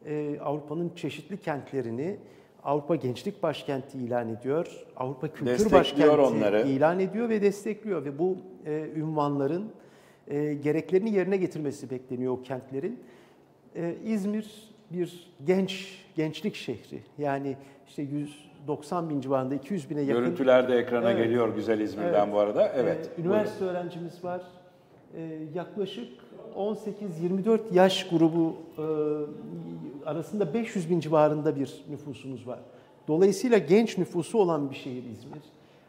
e, 0.05 0.39
Avrupa'nın 0.39 0.91
çeşitli 0.95 1.37
kentlerini 1.37 2.17
Avrupa 2.63 2.95
Gençlik 2.95 3.43
Başkenti 3.43 3.97
ilan 3.97 4.29
ediyor. 4.29 4.85
Avrupa 4.97 5.27
Kültür 5.27 5.71
Başkenti 5.71 6.09
onları. 6.09 6.61
ilan 6.67 6.99
ediyor 6.99 7.29
ve 7.29 7.41
destekliyor 7.41 8.05
ve 8.05 8.19
bu 8.19 8.37
e, 8.65 8.89
ünvanların 8.95 9.65
e, 10.27 10.53
gereklerini 10.53 11.13
yerine 11.13 11.37
getirmesi 11.37 11.89
bekleniyor 11.89 12.33
o 12.33 12.41
kentlerin. 12.41 12.99
E, 13.75 13.95
İzmir 14.05 14.69
bir 14.91 15.29
genç 15.47 15.99
gençlik 16.15 16.55
şehri. 16.55 17.01
Yani 17.17 17.57
işte 17.87 18.01
190 18.01 19.09
bin 19.09 19.21
civarında 19.21 19.55
200 19.55 19.89
bine 19.89 20.01
yakın 20.01 20.23
Görüntüler 20.23 20.69
de 20.69 20.75
ekrana 20.77 21.11
Evet. 21.11 21.23
geliyor 21.23 21.55
güzel 21.55 21.79
İzmir'den 21.79 22.23
Evet. 22.25 22.33
bu 22.33 22.39
arada. 22.39 22.67
Evet. 22.75 23.09
Ee, 23.17 23.21
üniversite 23.21 23.65
öğrencimiz 23.65 24.23
var. 24.23 24.41
Ee, 25.15 25.39
yaklaşık 25.55 26.07
18-24 26.55 27.59
yaş 27.73 28.07
grubu 28.09 28.55
e, 28.77 28.83
arasında 30.09 30.53
500 30.53 30.89
bin 30.89 30.99
civarında 30.99 31.55
bir 31.55 31.83
nüfusumuz 31.89 32.47
var. 32.47 32.59
Dolayısıyla 33.07 33.57
genç 33.57 33.97
nüfusu 33.97 34.37
olan 34.37 34.69
bir 34.69 34.75
şehir 34.75 35.03
İzmir. 35.03 35.39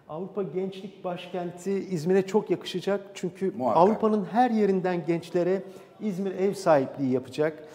Avrupa 0.08 0.42
Gençlik 0.42 1.04
Başkenti 1.04 1.70
İzmir'e 1.70 2.26
çok 2.26 2.50
yakışacak. 2.50 3.00
Çünkü 3.14 3.52
Muhakkak. 3.56 3.82
Avrupa'nın 3.82 4.24
her 4.24 4.50
yerinden 4.50 5.06
gençlere 5.06 5.62
İzmir 6.00 6.30
ev 6.30 6.54
sahipliği 6.54 7.12
yapacak. 7.12 7.68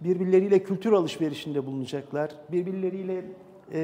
Birbirleriyle 0.00 0.62
kültür 0.62 0.92
alışverişinde 0.92 1.66
bulunacaklar. 1.66 2.30
Birbirleriyle 2.52 3.24
e, 3.72 3.80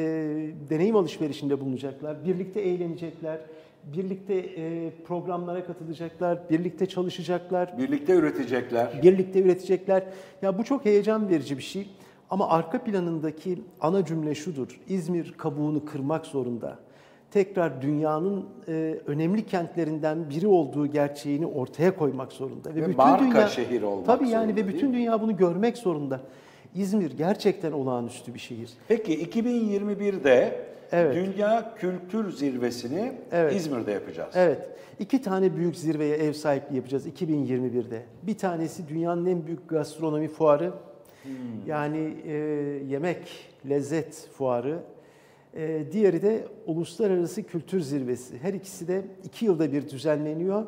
deneyim 0.70 0.96
alışverişinde 0.96 1.61
bulunacaklar. 1.61 2.25
Birlikte 2.25 2.61
eğlenecekler. 2.61 3.40
Birlikte 3.85 4.35
e, 4.35 4.90
programlara 5.06 5.64
katılacaklar. 5.64 6.50
Birlikte 6.50 6.87
çalışacaklar. 6.87 7.78
Birlikte 7.78 8.14
üretecekler. 8.14 9.02
Birlikte 9.02 9.42
üretecekler. 9.42 10.04
Ya 10.42 10.58
bu 10.58 10.64
çok 10.64 10.85
heyecan 10.85 11.28
verici 11.28 11.58
bir 11.58 11.62
şey. 11.62 11.88
Ama 12.30 12.49
arka 12.49 12.85
planındaki 12.85 13.58
ana 13.80 14.04
cümle 14.04 14.35
şudur. 14.35 14.80
İzmir 14.88 15.32
kabuğunu 15.32 15.85
kırmak 15.85 16.26
zorunda. 16.26 16.78
Tekrar 17.37 17.83
dünyanın 17.83 18.45
e, 18.69 18.99
önemli 19.07 19.47
kentlerinden 19.47 20.31
biri 20.31 20.47
olduğu 20.47 20.87
gerçeğini 20.87 21.47
ortaya 21.47 21.97
koymak 21.97 22.33
zorunda. 22.33 22.75
Ve 22.75 22.87
marka 22.87 23.49
şehir 23.49 23.83
olmak 23.83 24.07
Tabii 24.07 24.28
yani 24.28 24.52
zorunda, 24.52 24.62
ve 24.62 24.69
bütün 24.69 24.93
dünya 24.93 25.23
bunu 25.23 25.37
görmek 25.37 25.78
zorunda. 25.78 26.21
İzmir 26.75 27.11
gerçekten 27.11 27.73
olağanüstü 27.73 28.35
bir 28.35 28.38
şehir. 28.38 28.71
Peki 28.88 29.25
2021'de 29.25 30.66
Evet. 30.93 31.14
Dünya 31.14 31.75
Kültür 31.75 32.33
Zirvesini 32.33 33.12
Evet. 33.33 33.55
İzmir'de 33.55 33.93
yapacağız. 33.93 34.35
Evet. 34.37 34.69
iki 34.99 35.23
tane 35.23 35.57
büyük 35.57 35.76
zirveye 35.76 36.16
ev 36.16 36.33
sahipliği 36.33 36.76
yapacağız 36.76 37.07
2021'de. 37.07 38.02
Bir 38.23 38.38
tanesi 38.38 38.88
dünyanın 38.88 39.26
en 39.26 39.47
büyük 39.47 39.69
gastronomi 39.69 40.28
fuarı. 40.28 40.73
Yani 41.66 42.14
e, 42.26 42.35
yemek, 42.88 43.19
lezzet 43.69 44.28
fuarı. 44.33 44.78
E, 45.56 45.92
diğeri 45.92 46.22
de 46.22 46.44
Uluslararası 46.66 47.42
Kültür 47.42 47.80
Zirvesi. 47.80 48.38
Her 48.38 48.54
ikisi 48.54 48.88
de 48.88 49.02
iki 49.25 49.44
yılda 49.44 49.72
bir 49.72 49.88
düzenleniyor 49.90 50.62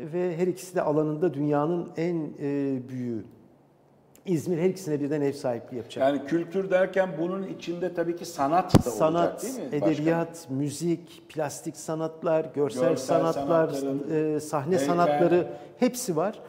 ve 0.00 0.36
her 0.36 0.46
ikisi 0.46 0.74
de 0.74 0.82
alanında 0.82 1.34
dünyanın 1.34 1.88
en 1.96 2.16
e, 2.40 2.78
büyüğü. 2.88 3.24
İzmir 4.26 4.58
her 4.58 4.68
ikisine 4.68 5.00
birden 5.00 5.20
ev 5.20 5.32
sahipliği 5.32 5.76
yapacak. 5.76 6.08
Yani 6.14 6.26
kültür 6.26 6.70
derken 6.70 7.10
bunun 7.20 7.42
içinde 7.42 7.94
tabii 7.94 8.16
ki 8.16 8.24
sanat 8.24 8.86
da 8.86 8.90
Sanat, 8.90 9.32
olacak 9.32 9.42
değil 9.42 9.54
mi? 9.66 9.72
başkanım? 9.72 9.92
edebiyat, 9.92 10.46
müzik, 10.50 11.22
plastik 11.28 11.76
sanatlar, 11.76 12.46
görsel, 12.54 12.88
Görsel 12.88 12.96
sanatlar, 12.96 13.68
e, 14.36 14.40
sahne 14.40 14.70
heykel. 14.72 14.86
sanatları 14.86 15.46
hepsi 15.78 16.16
var. 16.16 16.40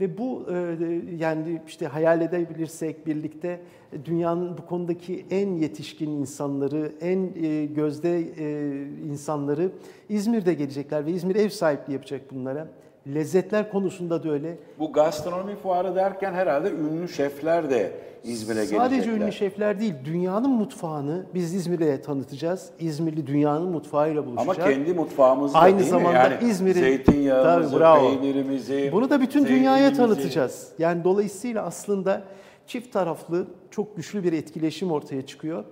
Ve 0.00 0.18
bu 0.18 0.46
e, 0.50 0.76
yani 1.18 1.60
işte 1.66 1.86
hayal 1.86 2.20
edebilirsek 2.20 3.06
birlikte 3.06 3.60
dünyanın 4.04 4.58
bu 4.58 4.66
konudaki 4.66 5.26
en 5.30 5.54
yetişkin 5.54 6.10
insanları, 6.10 6.92
en 7.00 7.30
e, 7.42 7.66
gözde 7.66 8.20
e, 8.38 8.86
insanları 9.10 9.70
İzmir'de 10.08 10.54
gelecekler 10.54 11.06
ve 11.06 11.10
İzmir 11.10 11.36
ev 11.36 11.48
sahipliği 11.48 11.92
yapacak 11.92 12.20
bunlara. 12.30 12.68
Lezzetler 13.06 13.70
konusunda 13.70 14.22
da 14.22 14.30
öyle. 14.30 14.58
Bu 14.78 14.92
gastronomi 14.92 15.56
fuarı 15.56 15.94
derken 15.94 16.32
herhalde 16.32 16.70
ünlü 16.70 17.08
şefler 17.08 17.70
de 17.70 17.92
İzmir'e 18.24 18.54
gelecekler. 18.58 18.84
Sadece 18.84 19.10
ünlü 19.10 19.32
şefler 19.32 19.80
değil, 19.80 19.94
dünyanın 20.04 20.50
mutfağını 20.50 21.26
biz 21.34 21.54
İzmir'e 21.54 22.02
tanıtacağız. 22.02 22.70
İzmirli 22.78 23.26
dünyanın 23.26 23.68
mutfağıyla 23.70 24.26
buluşacak. 24.26 24.58
Ama 24.58 24.68
kendi 24.70 24.94
mutfağımızda 24.94 25.58
Aynı 25.58 25.78
değil 25.78 25.90
zamanda 25.90 26.28
mi? 26.28 26.34
Yani 26.40 26.50
İzmir'in 26.50 26.80
zeytinyağımızı, 26.80 27.70
Tabii, 27.70 27.80
bravo. 27.80 28.08
peynirimizi, 28.20 28.90
Bunu 28.92 29.10
da 29.10 29.20
bütün 29.20 29.46
dünyaya 29.46 29.92
tanıtacağız. 29.92 30.68
Yani 30.78 31.04
dolayısıyla 31.04 31.62
aslında 31.64 32.22
çift 32.66 32.92
taraflı 32.92 33.46
çok 33.70 33.96
güçlü 33.96 34.24
bir 34.24 34.32
etkileşim 34.32 34.90
ortaya 34.92 35.26
çıkıyor. 35.26 35.64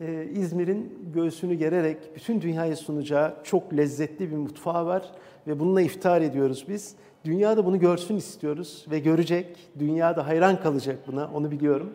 Ee, 0.00 0.28
İzmir'in 0.34 0.92
göğsünü 1.14 1.54
gererek 1.54 1.96
bütün 2.16 2.40
dünyaya 2.40 2.76
sunacağı 2.76 3.34
çok 3.44 3.76
lezzetli 3.76 4.30
bir 4.30 4.36
mutfağı 4.36 4.86
var 4.86 5.12
ve 5.46 5.60
bununla 5.60 5.80
iftar 5.80 6.20
ediyoruz 6.20 6.64
biz. 6.68 6.94
Dünya 7.24 7.56
da 7.56 7.66
bunu 7.66 7.78
görsün 7.78 8.16
istiyoruz 8.16 8.86
ve 8.90 8.98
görecek. 8.98 9.56
Dünya 9.78 10.16
da 10.16 10.26
hayran 10.26 10.60
kalacak 10.60 10.98
buna, 11.06 11.30
onu 11.34 11.50
biliyorum. 11.50 11.92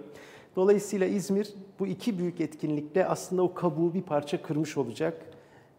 Dolayısıyla 0.56 1.08
İzmir 1.08 1.53
bu 1.79 1.88
iki 1.88 2.20
büyük 2.20 2.41
etkinlikle 2.41 3.06
aslında 3.06 3.41
o 3.41 3.53
kabuğu 3.53 3.94
bir 3.94 4.01
parça 4.01 4.41
kırmış 4.41 4.77
olacak. 4.77 5.28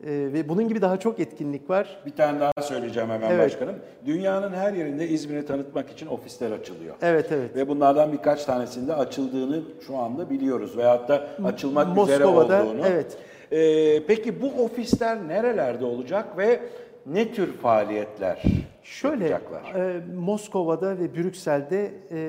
Ee, 0.06 0.10
ve 0.32 0.48
bunun 0.48 0.68
gibi 0.68 0.82
daha 0.82 0.96
çok 0.96 1.20
etkinlik 1.20 1.70
var. 1.70 2.00
Bir 2.06 2.10
tane 2.10 2.40
daha 2.40 2.62
söyleyeceğim 2.62 3.10
hemen 3.10 3.30
Evet. 3.30 3.44
başkanım. 3.46 3.74
Dünyanın 4.06 4.52
her 4.52 4.72
yerinde 4.72 5.08
İzmir'i 5.08 5.46
tanıtmak 5.46 5.90
için 5.90 6.06
ofisler 6.06 6.50
açılıyor. 6.50 6.94
Evet 7.02 7.26
evet. 7.32 7.56
Ve 7.56 7.68
bunlardan 7.68 8.12
birkaç 8.12 8.44
tanesinde 8.44 8.94
açıldığını 8.94 9.62
şu 9.86 9.96
anda 9.96 10.30
biliyoruz. 10.30 10.76
Veyahut 10.76 11.08
da 11.08 11.26
açılmak 11.44 11.98
üzere 11.98 12.24
Moskova'da, 12.24 12.64
olduğunu. 12.64 12.86
evet. 12.86 13.16
Ee, 13.52 14.06
peki 14.06 14.42
bu 14.42 14.64
ofisler 14.64 15.28
nerelerde 15.28 15.84
olacak 15.84 16.38
ve 16.38 16.60
ne 17.06 17.32
tür 17.32 17.52
faaliyetler 17.52 18.42
Şöyle, 18.82 19.28
yapacaklar? 19.28 19.74
e, 19.74 20.00
Moskova'da 20.16 20.98
ve 20.98 21.14
Brüksel'de 21.14 21.92
e, 22.10 22.20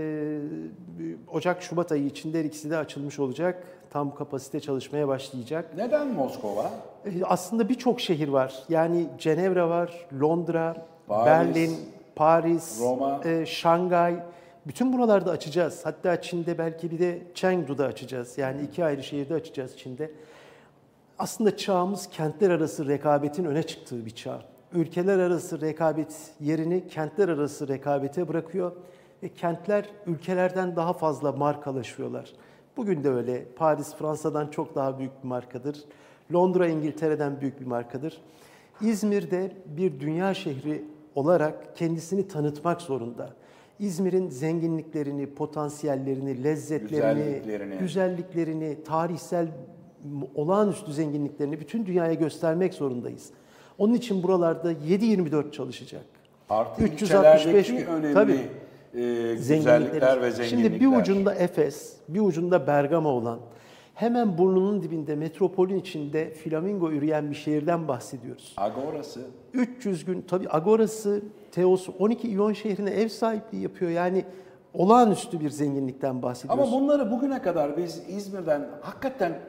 Ocak-Şubat 1.33 1.91
ayı 1.91 2.05
içinde 2.05 2.39
her 2.39 2.45
ikisi 2.45 2.69
de 2.69 2.77
açılmış 2.77 3.19
olacak. 3.19 3.63
Tam 3.89 4.15
kapasite 4.15 4.59
çalışmaya 4.59 5.07
başlayacak. 5.07 5.71
Neden 5.77 6.07
Moskova? 6.07 6.71
E, 7.05 7.09
aslında 7.23 7.69
birçok 7.69 8.01
şehir 8.01 8.27
var. 8.27 8.63
Yani 8.69 9.07
Cenevre 9.17 9.63
var, 9.63 10.07
Londra, 10.21 10.85
Paris, 11.07 11.25
Berlin, 11.25 11.77
Paris, 12.15 12.79
Roma. 12.81 13.21
e, 13.25 13.45
Şangay. 13.45 14.15
Bütün 14.67 14.93
buralarda 14.93 15.31
açacağız. 15.31 15.81
Hatta 15.85 16.21
Çin'de 16.21 16.57
belki 16.57 16.91
bir 16.91 16.99
de 16.99 17.19
Chengdu'da 17.35 17.85
açacağız. 17.85 18.37
Yani 18.37 18.61
iki 18.61 18.85
ayrı 18.85 19.03
şehirde 19.03 19.33
açacağız 19.33 19.77
Çin'de. 19.77 20.11
Aslında 21.19 21.57
çağımız 21.57 22.09
kentler 22.09 22.49
arası 22.49 22.87
rekabetin 22.87 23.45
öne 23.45 23.63
çıktığı 23.63 24.05
bir 24.05 24.11
çağ. 24.15 24.41
Ülkeler 24.73 25.19
arası 25.19 25.61
rekabet 25.61 26.31
yerini 26.39 26.87
kentler 26.87 27.29
arası 27.29 27.67
rekabete 27.67 28.27
bırakıyor 28.27 28.71
ve 29.23 29.29
kentler 29.29 29.89
ülkelerden 30.07 30.75
daha 30.75 30.93
fazla 30.93 31.31
markalaşıyorlar. 31.31 32.33
Bugün 32.77 33.03
de 33.03 33.09
öyle. 33.09 33.45
Paris 33.55 33.95
Fransa'dan 33.95 34.47
çok 34.47 34.75
daha 34.75 34.99
büyük 34.99 35.23
bir 35.23 35.27
markadır. 35.27 35.83
Londra 36.33 36.67
İngiltere'den 36.67 37.41
büyük 37.41 37.59
bir 37.59 37.65
markadır. 37.65 38.21
İzmir'de 38.81 39.51
bir 39.65 39.99
dünya 39.99 40.33
şehri 40.33 40.83
olarak 41.15 41.75
kendisini 41.77 42.27
tanıtmak 42.27 42.81
zorunda. 42.81 43.29
İzmir'in 43.79 44.29
zenginliklerini, 44.29 45.33
potansiyellerini, 45.33 46.43
lezzetlerini, 46.43 47.23
Güzelliklerini. 47.23 47.77
güzelliklerini, 47.77 48.83
tarihsel 48.83 49.47
olağanüstü 50.35 50.93
zenginliklerini 50.93 51.59
bütün 51.59 51.85
dünyaya 51.85 52.13
göstermek 52.13 52.73
zorundayız. 52.73 53.29
Onun 53.81 53.93
için 53.93 54.23
buralarda 54.23 54.73
7-24 54.73 55.51
çalışacak. 55.51 56.05
Artı 56.49 56.83
365 56.83 57.69
ilçelerdeki 57.69 57.77
gün. 57.77 57.85
önemli 57.85 58.13
Tabii. 58.13 58.39
e, 59.01 59.33
güzellikler 59.35 60.21
ve 60.21 60.31
zenginlikler. 60.31 60.69
Şimdi 60.69 60.79
bir 60.79 61.01
ucunda 61.01 61.35
Efes, 61.35 61.95
bir 62.07 62.19
ucunda 62.19 62.67
Bergama 62.67 63.09
olan, 63.09 63.39
hemen 63.93 64.37
burnunun 64.37 64.83
dibinde 64.83 65.15
metropolün 65.15 65.79
içinde 65.79 66.33
flamingo 66.33 66.91
üreyen 66.91 67.29
bir 67.29 67.35
şehirden 67.35 67.87
bahsediyoruz. 67.87 68.53
Agorası. 68.57 69.21
300 69.53 70.05
gün 70.05 70.25
tabii 70.27 70.47
Agora'sı, 70.49 71.21
Teos'u 71.51 71.93
12 71.99 72.27
İyon 72.27 72.53
şehrine 72.53 72.89
ev 72.89 73.07
sahipliği 73.07 73.61
yapıyor. 73.61 73.91
Yani 73.91 74.25
olağanüstü 74.73 75.39
bir 75.39 75.49
zenginlikten 75.49 76.21
bahsediyoruz. 76.21 76.63
Ama 76.67 76.81
bunları 76.81 77.11
bugüne 77.11 77.41
kadar 77.41 77.77
biz 77.77 78.03
İzmir'den 78.09 78.69
hakikaten 78.81 79.39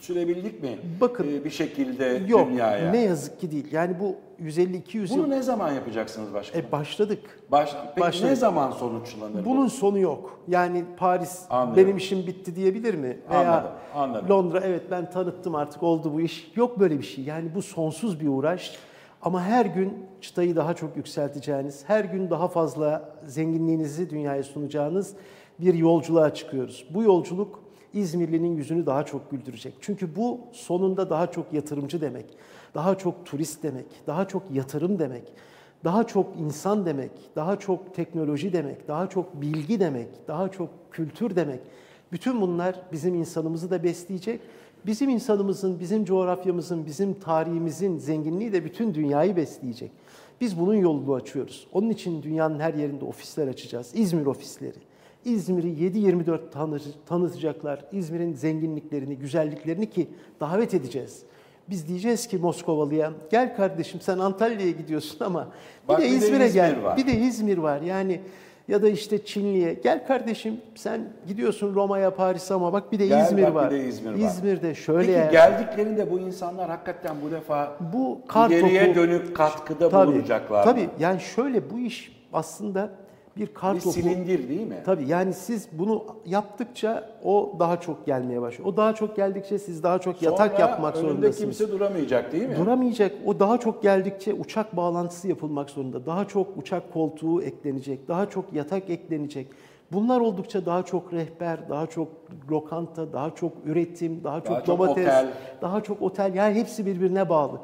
sürebildik 0.00 0.62
mi? 0.62 0.78
Bakın, 1.00 1.26
Ee, 1.40 1.44
bir 1.44 1.50
şekilde 1.50 2.22
Yok, 2.28 2.48
dünyaya. 2.50 2.90
ne 2.90 3.00
yazık 3.02 3.40
ki 3.40 3.50
değil. 3.50 3.72
Yani 3.72 3.96
bu 4.00 4.16
150-200 4.42 5.10
Bunu 5.10 5.18
yıl 5.22 5.26
ne 5.26 5.42
zaman 5.42 5.72
yapacaksınız 5.72 6.34
başkanım? 6.34 6.66
e, 6.68 6.72
başladık. 6.72 7.40
Baş, 7.50 7.76
peki 7.94 8.00
başladık. 8.06 8.30
ne 8.30 8.36
zaman 8.36 8.70
sonuçlanır 8.70 9.40
bu? 9.44 9.50
Bunun 9.50 9.66
sonu 9.68 9.98
yok. 9.98 10.40
Yani 10.48 10.84
Paris 10.96 11.42
Anlıyorum. 11.50 11.76
benim 11.84 11.96
işim 11.96 12.26
bitti 12.26 12.56
diyebilir 12.56 12.94
mi? 12.94 13.18
Veya 13.30 13.52
Anladım, 13.52 13.70
anladım. 13.94 14.28
Londra 14.28 14.60
evet 14.60 14.82
ben 14.90 15.10
tanıttım 15.10 15.54
artık 15.54 15.82
oldu 15.82 16.12
bu 16.14 16.20
iş. 16.20 16.52
Yok 16.56 16.80
böyle 16.80 16.98
bir 16.98 17.04
şey. 17.04 17.24
Yani 17.24 17.54
bu 17.54 17.62
sonsuz 17.62 18.20
bir 18.20 18.28
uğraş. 18.28 18.76
Ama 19.22 19.42
her 19.42 19.66
gün 19.66 19.92
çıtayı 20.20 20.56
daha 20.56 20.74
çok 20.74 20.96
yükselteceğiniz, 20.96 21.84
her 21.86 22.04
gün 22.04 22.30
daha 22.30 22.48
fazla 22.48 23.14
zenginliğinizi 23.26 24.10
dünyaya 24.10 24.42
sunacağınız 24.42 25.14
bir 25.60 25.74
yolculuğa 25.74 26.34
çıkıyoruz. 26.34 26.86
Bu 26.90 27.02
yolculuk 27.02 27.63
İzmirli'nin 27.94 28.56
yüzünü 28.56 28.86
daha 28.86 29.06
çok 29.06 29.30
güldürecek. 29.30 29.74
Çünkü 29.80 30.16
bu 30.16 30.40
sonunda 30.52 31.10
daha 31.10 31.30
çok 31.30 31.52
yatırımcı 31.52 32.00
demek, 32.00 32.26
daha 32.74 32.98
çok 32.98 33.26
turist 33.26 33.62
demek, 33.62 33.86
daha 34.06 34.28
çok 34.28 34.42
yatırım 34.50 34.98
demek, 34.98 35.22
daha 35.84 36.06
çok 36.06 36.26
insan 36.38 36.86
demek, 36.86 37.10
daha 37.36 37.58
çok 37.58 37.94
teknoloji 37.94 38.52
demek, 38.52 38.88
daha 38.88 39.08
çok 39.08 39.40
bilgi 39.40 39.80
demek, 39.80 40.08
daha 40.28 40.48
çok 40.48 40.68
kültür 40.90 41.36
demek. 41.36 41.60
Bütün 42.12 42.40
bunlar 42.40 42.80
bizim 42.92 43.14
insanımızı 43.14 43.70
da 43.70 43.82
besleyecek. 43.82 44.40
Bizim 44.86 45.08
insanımızın, 45.08 45.80
bizim 45.80 46.04
coğrafyamızın, 46.04 46.86
bizim 46.86 47.14
tarihimizin 47.14 47.98
zenginliği 47.98 48.52
de 48.52 48.64
bütün 48.64 48.94
dünyayı 48.94 49.36
besleyecek. 49.36 49.90
Biz 50.40 50.60
bunun 50.60 50.74
yolunu 50.74 51.14
açıyoruz. 51.14 51.66
Onun 51.72 51.90
için 51.90 52.22
dünyanın 52.22 52.60
her 52.60 52.74
yerinde 52.74 53.04
ofisler 53.04 53.48
açacağız. 53.48 53.90
İzmir 53.94 54.26
ofisleri. 54.26 54.93
İzmir'i 55.24 55.68
7-24 55.68 56.38
tanı- 56.52 56.78
tanıtacaklar. 57.06 57.84
İzmir'in 57.92 58.32
zenginliklerini, 58.34 59.16
güzelliklerini 59.18 59.90
ki 59.90 60.08
davet 60.40 60.74
edeceğiz. 60.74 61.22
Biz 61.70 61.88
diyeceğiz 61.88 62.26
ki 62.26 62.38
Moskovalı'ya 62.38 63.12
gel 63.30 63.56
kardeşim 63.56 64.00
sen 64.00 64.18
Antalya'ya 64.18 64.70
gidiyorsun 64.70 65.24
ama 65.24 65.48
bir 65.84 65.88
Bak 65.88 66.00
de 66.00 66.04
bir 66.04 66.10
de 66.10 66.14
İzmir'e 66.16 66.46
İzmir 66.46 66.60
gel. 66.60 66.82
var. 66.82 66.96
Bir 66.96 67.06
de 67.06 67.12
İzmir 67.12 67.58
var. 67.58 67.80
Yani 67.82 68.20
ya 68.68 68.82
da 68.82 68.88
işte 68.88 69.24
Çinli'ye 69.24 69.74
gel 69.74 70.06
kardeşim 70.06 70.60
sen 70.74 71.00
gidiyorsun 71.26 71.74
Roma'ya, 71.74 72.14
Paris'e 72.14 72.54
ama 72.54 72.72
bak 72.72 72.92
bir 72.92 72.98
de 72.98 73.06
Gel 73.06 73.24
İzmir 73.26 73.42
bak 73.42 73.50
bir 73.50 73.54
var. 73.54 73.70
de 73.70 73.84
İzmir 73.88 74.10
var. 74.12 74.16
İzmir'de 74.18 74.74
şöyle 74.74 74.98
Peki 75.06 75.10
yer- 75.12 75.32
geldiklerinde 75.32 76.10
bu 76.10 76.18
insanlar 76.18 76.70
hakikaten 76.70 77.16
bu 77.26 77.30
defa 77.30 77.76
bu 77.92 78.20
kar 78.28 78.50
ileriye 78.50 78.86
topu 78.86 79.00
dönük 79.00 79.36
katkıda 79.36 79.88
Tabii, 79.88 80.12
bulunacaklar 80.12 80.64
Tabii 80.64 80.80
mı? 80.82 80.90
yani 81.00 81.20
şöyle 81.20 81.70
bu 81.70 81.78
iş 81.78 82.12
aslında 82.32 82.90
bir 83.36 83.46
kar 83.46 83.74
Bir 83.74 83.80
topu. 83.80 83.92
silindir 83.92 84.48
değil 84.48 84.66
mi? 84.66 84.82
Tabii 84.86 85.08
yani 85.08 85.32
siz 85.32 85.68
bunu 85.72 86.04
yaptıkça 86.26 87.10
o 87.24 87.56
daha 87.58 87.80
çok 87.80 88.06
gelmeye 88.06 88.42
başlıyor. 88.42 88.68
O 88.72 88.76
daha 88.76 88.94
çok 88.94 89.16
geldikçe 89.16 89.58
siz 89.58 89.82
daha 89.82 89.98
çok 89.98 90.22
yatak 90.22 90.50
Sonra 90.52 90.60
yapmak 90.60 90.96
önünde 90.96 91.08
zorundasınız. 91.08 91.58
kimse 91.58 91.72
duramayacak 91.72 92.32
değil 92.32 92.48
mi? 92.48 92.56
Duramayacak. 92.56 93.12
O 93.26 93.40
daha 93.40 93.58
çok 93.60 93.82
geldikçe 93.82 94.34
uçak 94.34 94.76
bağlantısı 94.76 95.28
yapılmak 95.28 95.70
zorunda. 95.70 96.06
Daha 96.06 96.28
çok 96.28 96.46
uçak 96.56 96.92
koltuğu 96.92 97.42
eklenecek. 97.42 98.08
Daha 98.08 98.30
çok 98.30 98.52
yatak 98.52 98.90
eklenecek. 98.90 99.46
Bunlar 99.92 100.20
oldukça 100.20 100.66
daha 100.66 100.82
çok 100.82 101.12
rehber, 101.12 101.68
daha 101.68 101.86
çok 101.86 102.08
lokanta, 102.50 103.12
daha 103.12 103.34
çok 103.34 103.52
üretim, 103.66 104.24
daha 104.24 104.40
çok 104.40 104.56
çok 104.56 104.66
domates, 104.66 104.92
otel. 105.06 105.28
daha 105.62 105.80
çok 105.82 106.02
otel. 106.02 106.34
Yani 106.34 106.54
hepsi 106.54 106.86
birbirine 106.86 107.28
bağlı. 107.28 107.60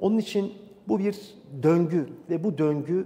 Onun 0.00 0.18
için 0.18 0.52
bu 0.88 0.98
bir 0.98 1.16
döngü 1.62 2.06
ve 2.30 2.44
bu 2.44 2.58
döngü 2.58 3.04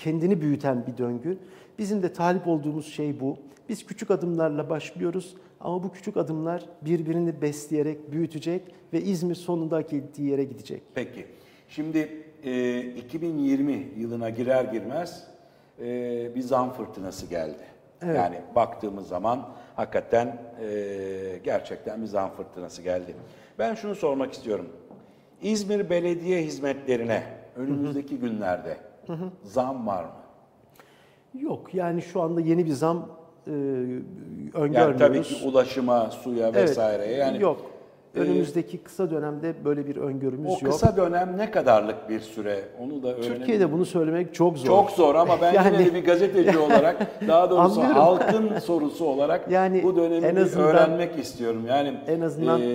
kendini 0.00 0.40
büyüten 0.40 0.86
bir 0.86 0.98
döngü. 0.98 1.38
Bizim 1.78 2.02
de 2.02 2.12
talip 2.12 2.46
olduğumuz 2.46 2.86
şey 2.86 3.20
bu. 3.20 3.36
Biz 3.68 3.86
küçük 3.86 4.10
adımlarla 4.10 4.70
başlıyoruz 4.70 5.34
ama 5.60 5.82
bu 5.82 5.92
küçük 5.92 6.16
adımlar 6.16 6.64
birbirini 6.82 7.42
besleyerek 7.42 8.12
büyütecek 8.12 8.62
ve 8.92 9.00
İzmir 9.00 9.34
sonunda 9.34 9.80
gittiği 9.80 10.30
yere 10.30 10.44
gidecek. 10.44 10.82
Peki. 10.94 11.26
Şimdi 11.68 12.22
e, 12.44 12.80
2020 12.80 13.88
yılına 13.96 14.30
girer 14.30 14.64
girmez 14.64 15.26
e, 15.80 16.34
bir 16.34 16.40
zam 16.40 16.72
fırtınası 16.72 17.26
geldi. 17.26 17.62
Evet. 18.02 18.16
Yani 18.16 18.40
baktığımız 18.54 19.08
zaman 19.08 19.48
hakikaten 19.76 20.38
e, 20.62 21.40
gerçekten 21.44 22.02
bir 22.02 22.06
zam 22.06 22.30
fırtınası 22.30 22.82
geldi. 22.82 23.14
Ben 23.58 23.74
şunu 23.74 23.94
sormak 23.94 24.32
istiyorum. 24.32 24.68
İzmir 25.42 25.90
Belediye 25.90 26.42
Hizmetlerine 26.42 27.22
önümüzdeki 27.56 28.18
günlerde 28.18 28.76
zam 29.42 29.86
var 29.86 30.04
mı? 30.04 30.10
Yok 31.40 31.74
yani 31.74 32.02
şu 32.02 32.20
anda 32.22 32.40
yeni 32.40 32.66
bir 32.66 32.70
zam 32.72 33.08
e, 33.46 33.50
öngörmüyoruz. 33.50 34.76
Yani 34.76 34.98
tabii 34.98 35.22
ki 35.22 35.48
ulaşıma, 35.48 36.10
suya 36.10 36.48
Evet, 36.48 36.56
vesaireye 36.56 37.16
yani 37.16 37.42
yok. 37.42 37.60
e, 38.14 38.20
Önümüzdeki 38.20 38.78
kısa 38.78 39.10
dönemde 39.10 39.54
böyle 39.64 39.86
bir 39.86 39.96
öngörümüz 39.96 40.46
o 40.50 40.52
yok. 40.52 40.62
kısa 40.72 40.96
dönem 40.96 41.34
ne 41.38 41.50
kadarlık 41.50 42.08
bir 42.08 42.20
süre 42.20 42.60
onu 42.80 43.02
da 43.02 43.08
öğrenelim. 43.14 43.34
Türkiye'de 43.36 43.72
bunu 43.72 43.84
söylemek 43.84 44.34
çok 44.34 44.58
zor. 44.58 44.66
Çok 44.66 44.90
zor 44.90 45.14
ama 45.14 45.34
ben 45.42 45.52
Yani- 45.54 45.76
yine 45.76 45.86
de 45.86 45.94
bir 45.94 46.04
gazeteci 46.04 46.58
olarak 46.68 47.06
daha 47.28 47.50
doğrusu 47.50 47.80
Anlıyorum. 47.80 48.02
halkın 48.02 48.58
sorusu 48.58 49.04
olarak 49.04 49.50
Yani 49.50 49.82
bu 49.82 49.96
dönemi 49.96 50.26
en 50.26 50.36
azından- 50.36 50.68
öğrenmek 50.68 51.18
istiyorum. 51.18 51.62
Yani 51.68 51.94
En 52.06 52.20
azından- 52.20 52.60
e, 52.60 52.66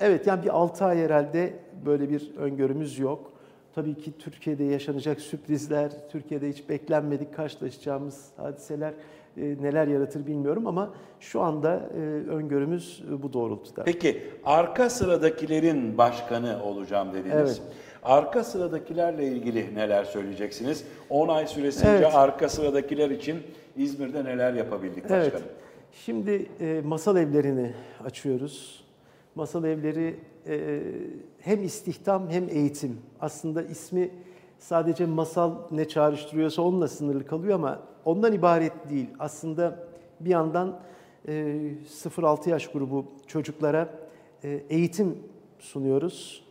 Evet 0.00 0.26
yani 0.26 0.42
bir 0.44 0.48
6 0.56 0.84
ay 0.84 0.98
herhalde 0.98 1.52
böyle 1.86 2.10
bir 2.10 2.32
öngörümüz 2.38 2.98
yok. 2.98 3.31
Tabii 3.74 3.94
ki 3.94 4.12
Türkiye'de 4.18 4.64
yaşanacak 4.64 5.20
sürprizler, 5.20 5.92
Türkiye'de 6.10 6.48
hiç 6.48 6.68
beklenmedik 6.68 7.34
karşılaşacağımız 7.34 8.26
hadiseler 8.36 8.92
e, 9.36 9.40
neler 9.40 9.86
yaratır 9.86 10.26
bilmiyorum 10.26 10.66
ama 10.66 10.94
şu 11.20 11.40
anda 11.40 11.88
e, 11.94 11.98
öngörümüz 12.30 13.04
e, 13.10 13.22
bu 13.22 13.32
doğrultuda. 13.32 13.84
peki 13.84 14.22
arka 14.44 14.90
sıradakilerin 14.90 15.98
başkanı 15.98 16.64
olacağım 16.64 17.12
dediniz. 17.12 17.34
Evet. 17.34 17.62
Arka 18.02 18.44
sıradakilerle 18.44 19.26
ilgili 19.26 19.74
neler 19.74 20.04
söyleyeceksiniz? 20.04 20.84
10 21.10 21.28
ay 21.28 21.46
süresince 21.46 21.88
Evet. 21.88 22.14
arka 22.14 22.48
sıradakiler 22.48 23.10
için 23.10 23.36
İzmir'de 23.76 24.24
neler 24.24 24.52
yapabildik 24.54 25.04
başkanım? 25.04 25.22
Evet. 25.32 25.42
Şimdi 25.92 26.46
masal 26.84 27.16
evlerini 27.16 27.72
açıyoruz. 28.04 28.81
Masal 29.34 29.64
evleri 29.64 30.16
e, 30.46 30.82
hem 31.38 31.64
istihdam 31.64 32.30
hem 32.30 32.48
eğitim. 32.48 32.98
Aslında 33.20 33.62
ismi 33.62 34.10
sadece 34.58 35.06
masal 35.06 35.54
ne 35.70 35.88
çağrıştırıyorsa 35.88 36.62
onunla 36.62 36.88
sınırlı 36.88 37.26
kalıyor 37.26 37.54
ama 37.54 37.82
ondan 38.04 38.32
ibaret 38.32 38.90
değil. 38.90 39.08
Aslında 39.18 39.86
bir 40.20 40.30
yandan 40.30 40.80
e, 41.28 41.32
0-6 42.06 42.50
yaş 42.50 42.68
grubu 42.68 43.06
çocuklara 43.26 43.88
e, 44.44 44.62
eğitim 44.70 45.18
sunuyoruz. 45.58 46.44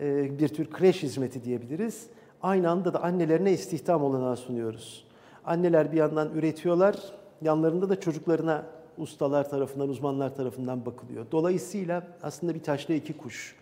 E, 0.00 0.38
bir 0.38 0.48
tür 0.48 0.70
kreş 0.70 1.02
hizmeti 1.02 1.44
diyebiliriz. 1.44 2.06
Aynı 2.42 2.70
anda 2.70 2.94
da 2.94 3.02
annelerine 3.02 3.52
istihdam 3.52 4.04
olanağı 4.04 4.36
sunuyoruz. 4.36 5.06
Anneler 5.44 5.92
bir 5.92 5.96
yandan 5.96 6.30
üretiyorlar, 6.34 6.96
yanlarında 7.42 7.88
da 7.88 8.00
çocuklarına 8.00 8.66
ustalar 8.98 9.50
tarafından, 9.50 9.88
uzmanlar 9.88 10.36
tarafından 10.36 10.86
bakılıyor. 10.86 11.26
Dolayısıyla 11.32 12.06
aslında 12.22 12.54
bir 12.54 12.62
taşla 12.62 12.94
iki 12.94 13.16
kuş. 13.16 13.56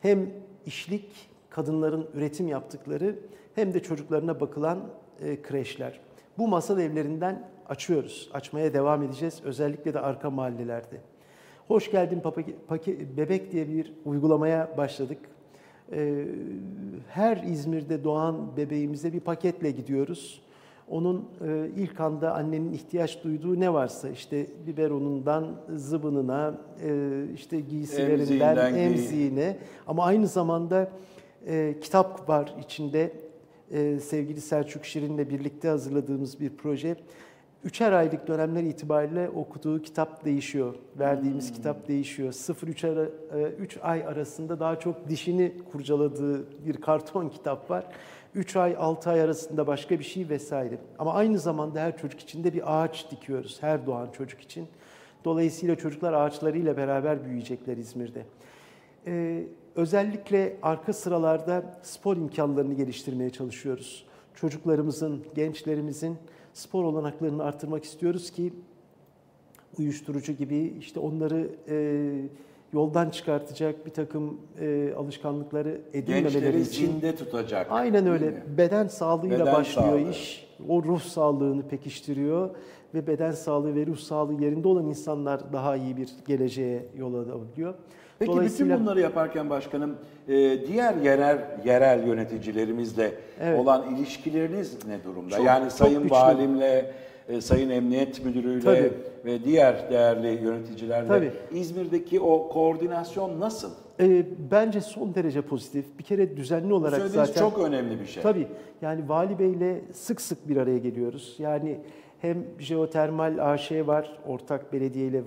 Hem 0.00 0.30
işlik, 0.66 1.10
kadınların 1.50 2.06
üretim 2.14 2.48
yaptıkları 2.48 3.18
hem 3.54 3.74
de 3.74 3.82
çocuklarına 3.82 4.40
bakılan 4.40 4.78
e, 5.20 5.42
kreşler. 5.42 6.00
Bu 6.38 6.48
masal 6.48 6.80
evlerinden 6.80 7.48
açıyoruz, 7.68 8.30
açmaya 8.32 8.74
devam 8.74 9.02
edeceğiz 9.02 9.40
özellikle 9.44 9.94
de 9.94 10.00
arka 10.00 10.30
mahallelerde. 10.30 11.00
Hoş 11.68 11.90
geldin 11.90 12.20
papa, 12.20 12.40
pake- 12.68 13.16
bebek 13.16 13.52
diye 13.52 13.68
bir 13.68 13.92
uygulamaya 14.04 14.76
başladık. 14.76 15.18
Ee, 15.92 16.24
her 17.08 17.36
İzmir'de 17.36 18.04
doğan 18.04 18.56
bebeğimize 18.56 19.12
bir 19.12 19.20
paketle 19.20 19.70
gidiyoruz. 19.70 20.42
Onun 20.90 21.28
e, 21.46 21.68
ilk 21.76 22.00
anda 22.00 22.34
annenin 22.34 22.72
ihtiyaç 22.72 23.24
duyduğu 23.24 23.60
ne 23.60 23.72
varsa 23.72 24.08
işte 24.08 24.46
biberonundan 24.66 25.46
zıbınına, 25.74 26.54
e, 26.84 27.22
işte 27.34 27.60
giysilerinden 27.60 28.18
Emziğinden 28.20 28.72
giy- 28.72 28.78
emziğine 28.86 29.58
ama 29.86 30.04
aynı 30.04 30.26
zamanda 30.26 30.90
e, 31.46 31.74
kitap 31.80 32.28
var 32.28 32.54
içinde. 32.64 33.12
Sevgili 34.00 34.40
Selçuk 34.40 34.84
Şirin'le 34.84 35.18
birlikte 35.30 35.68
hazırladığımız 35.68 36.40
bir 36.40 36.50
proje. 36.56 36.96
Üçer 37.64 37.92
aylık 37.92 38.28
dönemler 38.28 38.62
itibariyle 38.62 39.28
okuduğu 39.28 39.82
kitap 39.82 40.24
değişiyor. 40.24 40.74
Verdiğimiz 40.98 41.48
Hmm. 41.48 41.56
kitap 41.56 41.88
değişiyor. 41.88 42.32
0-3 42.32 42.84
ara, 42.88 43.06
3 43.58 43.78
ay 43.82 44.04
arasında 44.06 44.60
daha 44.60 44.78
çok 44.80 45.08
dişini 45.08 45.52
kurcaladığı 45.72 46.44
bir 46.66 46.74
karton 46.76 47.28
kitap 47.28 47.70
var. 47.70 47.84
3 48.34 48.56
ay, 48.56 48.76
6 48.78 49.10
ay 49.10 49.20
arasında 49.20 49.66
başka 49.66 49.98
bir 49.98 50.04
şey 50.04 50.28
vesaire. 50.28 50.78
Ama 50.98 51.14
aynı 51.14 51.38
zamanda 51.38 51.80
her 51.80 51.96
çocuk 51.96 52.20
için 52.20 52.44
de 52.44 52.52
bir 52.52 52.82
ağaç 52.82 53.10
dikiyoruz. 53.10 53.58
Her 53.60 53.86
doğan 53.86 54.10
çocuk 54.10 54.40
için. 54.40 54.68
Dolayısıyla 55.24 55.76
çocuklar 55.76 56.12
ağaçlarıyla 56.12 56.76
beraber 56.76 57.24
büyüyecekler 57.24 57.76
İzmir'de. 57.76 58.26
Ee, 59.06 59.44
özellikle 59.76 60.56
arka 60.62 60.92
sıralarda 60.92 61.80
spor 61.82 62.16
imkanlarını 62.16 62.74
geliştirmeye 62.74 63.30
çalışıyoruz. 63.30 64.06
Çocuklarımızın, 64.34 65.24
gençlerimizin 65.34 66.16
spor 66.54 66.84
olanaklarını 66.84 67.44
artırmak 67.44 67.84
istiyoruz 67.84 68.30
ki 68.30 68.52
uyuşturucu 69.78 70.32
gibi 70.32 70.74
işte 70.78 71.00
onları 71.00 71.50
e, 71.68 71.76
yoldan 72.72 73.10
çıkartacak 73.10 73.86
bir 73.86 73.90
takım 73.90 74.40
e, 74.60 74.92
alışkanlıkları 74.96 75.80
edinmemeleri 75.92 76.60
için. 76.60 76.86
zinde 76.86 77.16
tutacak. 77.16 77.66
Aynen 77.70 78.06
öyle. 78.06 78.42
Beden 78.58 78.86
sağlığıyla 78.86 79.38
Beden 79.40 79.54
başlıyor 79.54 79.88
sağlığı. 79.88 80.10
iş. 80.10 80.50
O 80.68 80.82
ruh 80.82 81.00
sağlığını 81.00 81.68
pekiştiriyor 81.68 82.50
ve 82.94 83.06
beden 83.06 83.32
sağlığı 83.32 83.74
ve 83.74 83.86
ruh 83.86 83.96
sağlığı 83.98 84.42
yerinde 84.42 84.68
olan 84.68 84.86
insanlar 84.86 85.52
daha 85.52 85.76
iyi 85.76 85.96
bir 85.96 86.08
geleceğe 86.26 86.86
yol 86.98 87.14
alabiliyor. 87.14 87.74
Peki 88.18 88.32
Dolayısıyla- 88.32 88.74
bütün 88.74 88.86
bunları 88.86 89.00
yaparken 89.00 89.50
başkanım 89.50 89.96
e, 90.28 90.32
diğer 90.66 90.94
yerel 90.96 91.38
yerel 91.64 92.06
yöneticilerimizle 92.06 93.12
Evet. 93.40 93.60
olan 93.60 93.94
ilişkileriniz 93.96 94.86
ne 94.86 95.04
durumda? 95.04 95.36
Çok- 95.36 95.46
yani 95.46 95.62
çok 95.62 95.72
Sayın 95.72 96.02
güçlü. 96.02 96.14
Valimle, 96.16 96.92
e, 97.30 97.40
Sayın 97.40 97.70
Emniyet 97.70 98.24
Müdürüyle 98.24 98.64
Tabii. 98.64 98.92
ve 99.24 99.44
diğer 99.44 99.90
değerli 99.90 100.44
yöneticilerle 100.44 101.08
Tabii. 101.08 101.32
İzmir'deki 101.52 102.20
o 102.20 102.48
koordinasyon 102.48 103.40
nasıl? 103.40 103.70
Ee, 104.00 104.26
bence 104.50 104.80
son 104.80 105.14
derece 105.14 105.42
pozitif. 105.42 105.98
Bir 105.98 106.04
kere 106.04 106.36
düzenli 106.36 106.72
olarak 106.72 106.98
söylediğiniz 106.98 107.28
zaten 107.28 107.40
çok 107.40 107.58
önemli 107.58 108.00
bir 108.00 108.06
şey. 108.06 108.22
Tabii. 108.22 108.46
Yani 108.82 109.08
Vali 109.08 109.38
Bey'le 109.38 109.80
sık 109.92 110.20
sık 110.20 110.48
bir 110.48 110.56
araya 110.56 110.78
geliyoruz. 110.78 111.36
Yani 111.38 111.78
hem 112.20 112.44
Jeotermal 112.58 113.52
AŞ 113.52 113.72
var, 113.72 114.18
ortak 114.26 114.72
belediyeyle 114.72 115.18
e, 115.18 115.22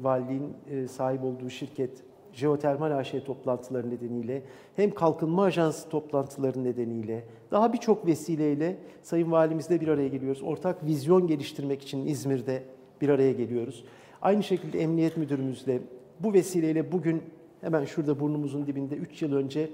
valiliğin 0.00 0.54
e, 0.70 0.88
sahip 0.88 1.24
olduğu 1.24 1.50
şirket 1.50 1.90
Jeotermal 2.32 2.98
AŞ 2.98 3.14
toplantıları 3.26 3.90
nedeniyle 3.90 4.42
hem 4.76 4.90
Kalkınma 4.90 5.44
Ajansı 5.44 5.88
toplantıları 5.88 6.64
nedeniyle 6.64 7.24
daha 7.50 7.72
birçok 7.72 8.06
vesileyle 8.06 8.76
Sayın 9.02 9.32
Valimizle 9.32 9.80
bir 9.80 9.88
araya 9.88 10.08
geliyoruz. 10.08 10.42
Ortak 10.42 10.86
vizyon 10.86 11.26
geliştirmek 11.26 11.82
için 11.82 12.06
İzmir'de 12.06 12.62
bir 13.00 13.08
araya 13.08 13.32
geliyoruz. 13.32 13.84
Aynı 14.22 14.42
şekilde 14.42 14.80
Emniyet 14.80 15.16
Müdürümüzle 15.16 15.80
bu 16.20 16.32
vesileyle 16.32 16.92
bugün 16.92 17.22
hemen 17.60 17.84
şurada 17.84 18.20
burnumuzun 18.20 18.66
dibinde 18.66 18.94
3 18.94 19.22
yıl 19.22 19.32
önce 19.32 19.70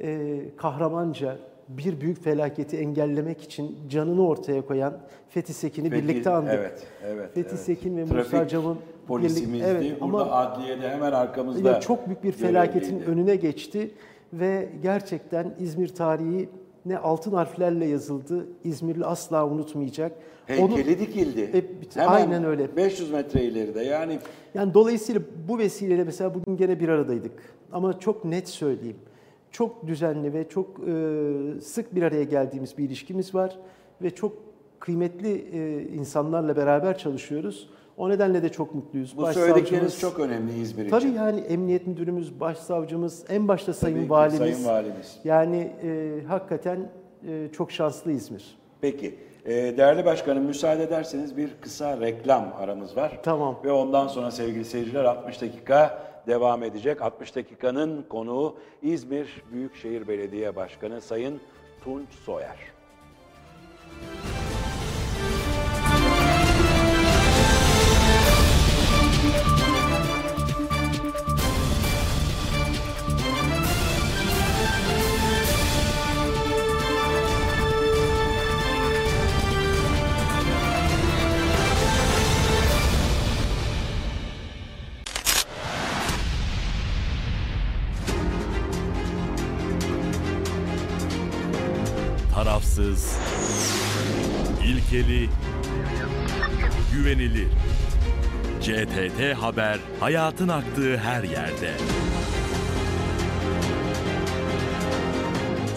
e, 0.00 0.38
kahramanca 0.56 1.38
bir 1.68 2.00
büyük 2.00 2.24
felaketi 2.24 2.76
engellemek 2.76 3.42
için 3.42 3.76
canını 3.88 4.28
ortaya 4.28 4.66
koyan 4.66 4.98
Fethi 5.28 5.54
Sekin'i 5.54 5.92
birlikte 5.92 6.30
andık. 6.30 6.54
Evet, 6.54 6.86
evet. 7.04 7.34
Fethi 7.34 7.48
evet. 7.48 7.60
Sekin 7.60 7.96
ve 7.96 8.04
Trafik 8.04 8.32
Musa 8.32 8.48
Cam'ın 8.48 8.78
polisimizdi. 9.08 9.64
birlik- 9.66 10.00
Burada 10.00 10.22
ama 10.22 10.32
adliyede 10.32 10.88
hemen 10.88 11.12
arkamızda. 11.12 11.80
çok 11.80 12.06
büyük 12.06 12.24
bir 12.24 12.32
felaketin 12.32 12.98
görevliydi. 12.98 13.10
önüne 13.10 13.36
geçti 13.36 13.90
ve 14.32 14.68
gerçekten 14.82 15.54
İzmir 15.60 15.88
tarihi 15.88 16.48
ne 16.86 16.98
altın 16.98 17.32
harflerle 17.32 17.86
yazıldı. 17.86 18.46
İzmirli 18.64 19.04
asla 19.04 19.46
unutmayacak. 19.46 20.12
Onu- 20.60 20.76
Heykeli 20.76 20.98
dikildi. 20.98 21.40
E, 21.40 21.64
Hemen 22.00 22.12
aynen 22.12 22.44
öyle. 22.44 22.76
500 22.76 23.10
metre 23.10 23.44
ileride. 23.44 23.82
Yani 23.82 24.18
Yani 24.54 24.74
dolayısıyla 24.74 25.20
bu 25.48 25.58
vesileyle 25.58 26.04
mesela 26.04 26.34
bugün 26.34 26.56
gene 26.56 26.80
bir 26.80 26.88
aradaydık. 26.88 27.32
Ama 27.72 27.98
çok 28.00 28.24
net 28.24 28.48
söyleyeyim. 28.48 28.96
Çok 29.50 29.86
düzenli 29.86 30.32
ve 30.32 30.48
çok 30.48 30.66
e, 30.88 31.60
sık 31.60 31.94
bir 31.94 32.02
araya 32.02 32.22
geldiğimiz 32.24 32.78
bir 32.78 32.84
ilişkimiz 32.84 33.34
var. 33.34 33.58
Ve 34.02 34.10
çok 34.10 34.32
kıymetli 34.80 35.32
e, 35.52 35.82
insanlarla 35.94 36.56
beraber 36.56 36.98
çalışıyoruz. 36.98 37.70
O 37.96 38.08
nedenle 38.08 38.42
de 38.42 38.48
çok 38.48 38.74
mutluyuz. 38.74 39.16
bu 39.16 39.26
söyledikleriniz 39.26 40.00
çok 40.00 40.20
önemli 40.20 40.60
İzmir 40.60 40.90
Tabii 40.90 41.04
için. 41.04 41.14
yani 41.14 41.40
emniyet 41.40 41.86
müdürümüz, 41.86 42.40
başsavcımız, 42.40 43.24
en 43.28 43.48
başta 43.48 43.72
Sayın 43.72 43.96
Tabii 43.96 44.10
Valimiz. 44.10 44.38
Sayın 44.38 44.64
Valimiz. 44.64 45.18
Yani 45.24 45.72
e, 45.82 46.20
hakikaten 46.28 46.88
e, 47.28 47.48
çok 47.52 47.72
şanslı 47.72 48.12
İzmir. 48.12 48.58
Peki. 48.80 49.14
Ee, 49.46 49.74
değerli 49.76 50.04
başkanım 50.04 50.44
müsaade 50.44 50.82
ederseniz 50.82 51.36
bir 51.36 51.50
kısa 51.60 52.00
reklam 52.00 52.54
aramız 52.58 52.96
var. 52.96 53.20
Tamam. 53.22 53.58
Ve 53.64 53.72
ondan 53.72 54.08
sonra 54.08 54.30
sevgili 54.30 54.64
seyirciler 54.64 55.04
60 55.04 55.42
dakika 55.42 55.98
devam 56.26 56.62
edecek. 56.62 57.02
60 57.02 57.36
dakikanın 57.36 58.02
konuğu 58.02 58.56
İzmir 58.82 59.42
Büyükşehir 59.52 60.08
Belediye 60.08 60.56
Başkanı 60.56 61.00
Sayın 61.00 61.40
Tunç 61.84 62.08
Soyer. 62.24 62.56
Tarafsız, 92.36 93.18
ilkeli, 94.64 95.28
güvenilir. 96.92 97.48
CTT 98.60 99.42
Haber 99.42 99.78
hayatın 100.00 100.48
aktığı 100.48 100.96
her 100.96 101.22
yerde. 101.22 101.72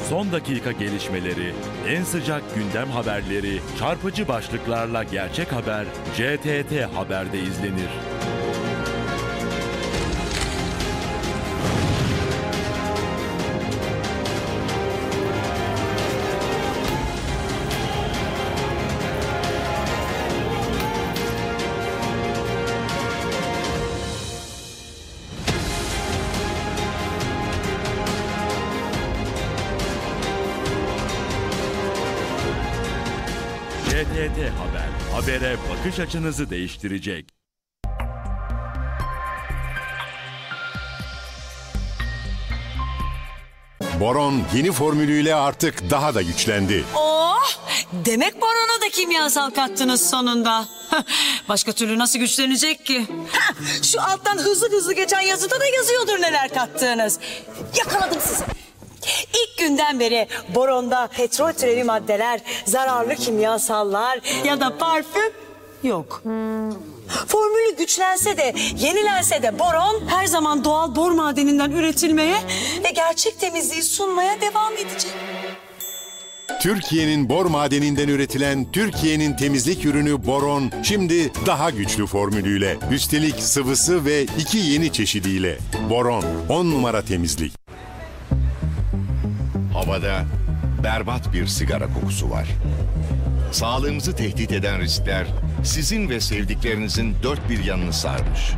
Son 0.10 0.32
dakika 0.32 0.72
gelişmeleri, 0.72 1.54
en 1.88 2.04
sıcak 2.04 2.56
gündem 2.56 2.90
haberleri, 2.90 3.60
çarpıcı 3.80 4.28
başlıklarla 4.28 5.04
gerçek 5.04 5.52
haber 5.52 5.86
CTT 6.16 6.96
Haber'de 6.96 7.40
izlenir. 7.40 8.09
Bakış 35.80 36.00
açınızı 36.00 36.50
değiştirecek. 36.50 37.26
Boron 44.00 44.42
yeni 44.56 44.72
formülüyle 44.72 45.36
artık 45.36 45.90
daha 45.90 46.16
da 46.16 46.22
güçlendi. 46.22 46.84
Oh! 46.96 47.48
Demek 47.94 48.42
barona 48.42 48.82
da 48.82 48.90
kimyasal 48.90 49.50
kattınız 49.50 50.10
sonunda. 50.10 50.66
Başka 51.50 51.72
türlü 51.72 52.00
nasıl 52.00 52.20
güçlenecek 52.20 52.86
ki? 52.86 53.08
Hah, 53.32 53.54
Şu 53.84 54.02
alttan 54.02 54.38
hızlı 54.38 54.72
hızlı 54.72 54.94
geçen 54.94 55.22
yazıda 55.22 55.60
da 55.60 55.66
yazıyordur 55.66 56.22
neler 56.22 56.50
kattığınız. 56.50 57.20
Yakaladım 57.78 58.22
sizi. 58.22 58.44
İlk 59.30 59.58
günden 59.58 60.00
beri 60.00 60.28
boronda 60.56 61.08
petrol 61.08 61.54
türevi 61.54 61.84
maddeler, 61.84 62.40
zararlı 62.66 63.16
kimyasallar 63.16 64.20
ya 64.46 64.60
da 64.60 64.78
parfüm 64.78 65.49
yok. 65.84 66.22
Formülü 67.28 67.78
güçlense 67.78 68.38
de, 68.38 68.54
yenilense 68.78 69.44
de 69.44 69.60
boron 69.60 70.08
her 70.08 70.26
zaman 70.26 70.64
doğal 70.64 70.96
bor 70.96 71.12
madeninden 71.12 71.72
üretilmeye 71.72 72.38
ve 72.84 72.92
gerçek 72.92 73.40
temizliği 73.40 73.84
sunmaya 73.84 74.42
devam 74.42 74.74
edecek. 74.74 75.12
Türkiye'nin 76.62 77.30
bor 77.30 77.46
madeninden 77.46 78.08
üretilen 78.08 78.72
Türkiye'nin 78.72 79.36
temizlik 79.36 79.86
ürünü 79.86 80.26
Boron 80.26 80.72
şimdi 80.84 81.32
daha 81.46 81.70
güçlü 81.70 82.06
formülüyle. 82.06 82.78
Üstelik 82.92 83.40
sıvısı 83.40 84.06
ve 84.06 84.24
iki 84.24 84.58
yeni 84.58 84.94
çeşidiyle. 84.94 85.58
Boron 85.90 86.24
10 86.50 86.66
numara 86.72 87.02
temizlik. 87.02 87.54
Havada 89.74 90.26
berbat 90.84 91.34
bir 91.34 91.48
sigara 91.48 91.88
kokusu 91.94 92.30
var. 92.30 92.48
Sağlığımızı 93.52 94.16
tehdit 94.16 94.52
eden 94.52 94.80
riskler 94.82 95.28
sizin 95.64 96.10
ve 96.10 96.20
sevdiklerinizin 96.20 97.16
dört 97.24 97.50
bir 97.50 97.64
yanını 97.64 97.94
sarmış. 97.94 98.52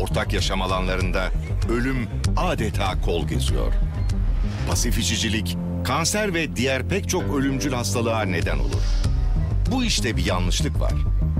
Ortak 0.00 0.32
yaşam 0.32 0.62
alanlarında 0.62 1.30
ölüm 1.70 2.08
adeta 2.36 3.00
kol 3.00 3.28
geziyor. 3.28 3.72
Pasif 4.68 4.98
içicilik, 4.98 5.56
kanser 5.84 6.34
ve 6.34 6.56
diğer 6.56 6.88
pek 6.88 7.08
çok 7.08 7.34
ölümcül 7.34 7.72
hastalığa 7.72 8.22
neden 8.22 8.58
olur. 8.58 8.82
Bu 9.70 9.84
işte 9.84 10.16
bir 10.16 10.26
yanlışlık 10.26 10.80
var 10.80 10.94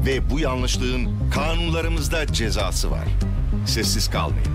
ve 0.07 0.31
bu 0.31 0.41
yanlışlığın 0.41 1.31
kanunlarımızda 1.31 2.27
cezası 2.27 2.91
var. 2.91 3.09
Sessiz 3.67 4.11
kalmayın. 4.11 4.55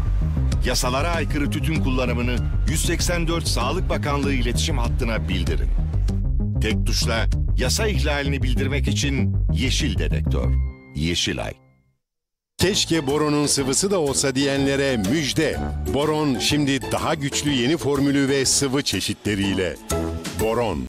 Yasalara 0.65 1.09
aykırı 1.09 1.49
tütün 1.49 1.83
kullanımını 1.83 2.35
184 2.69 3.47
Sağlık 3.47 3.89
Bakanlığı 3.89 4.33
iletişim 4.33 4.77
hattına 4.77 5.29
bildirin. 5.29 5.69
Tek 6.61 6.85
tuşla 6.85 7.25
yasa 7.59 7.87
ihlalini 7.87 8.43
bildirmek 8.43 8.87
için 8.87 9.35
Yeşil 9.53 9.97
Dedektör. 9.97 10.53
Yeşilay. 10.95 11.53
Keşke 12.57 13.07
boronun 13.07 13.45
sıvısı 13.45 13.91
da 13.91 13.99
olsa 13.99 14.35
diyenlere 14.35 14.97
müjde. 14.97 15.59
Boron 15.93 16.39
şimdi 16.39 16.81
daha 16.91 17.15
güçlü 17.15 17.51
yeni 17.51 17.77
formülü 17.77 18.29
ve 18.29 18.45
sıvı 18.45 18.81
çeşitleriyle. 18.81 19.75
Boron 20.43 20.85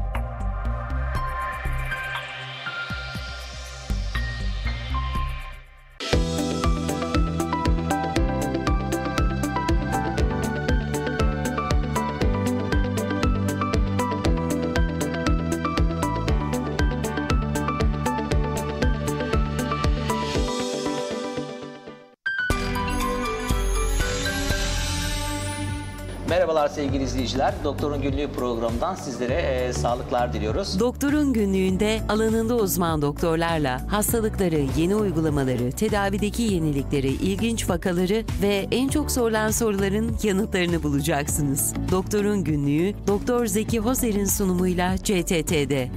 izleyiciler. 27.11 27.55
Doktorun 27.65 28.03
Günlüğü 28.03 28.29
programından 28.29 28.95
sizlere 28.95 29.35
e, 29.35 29.73
sağlıklar 29.73 30.33
diliyoruz. 30.33 30.81
Doktorun 30.81 31.33
günlüğünde 31.33 32.01
alanında 32.09 32.57
uzman 32.57 33.03
doktorlarla 33.03 33.93
hastalıkları, 33.93 34.67
yeni 34.77 34.97
uygulamaları, 34.97 35.73
tedavideki 35.73 36.43
yenilikleri, 36.43 37.09
ilginç 37.09 37.71
vakaları 37.71 38.25
ve 38.43 38.67
en 38.71 38.89
çok 38.89 39.11
sorulan 39.11 39.51
soruların 39.51 40.17
yanıtlarını 40.23 40.83
bulacaksınız. 40.83 41.75
Doktorun 41.91 42.45
günlüğü 42.45 42.95
Doktor 43.07 43.47
Zeki 43.47 43.79
Hozer'in 43.79 44.25
sunumuyla 44.25 44.97
CTT'de. 44.97 45.91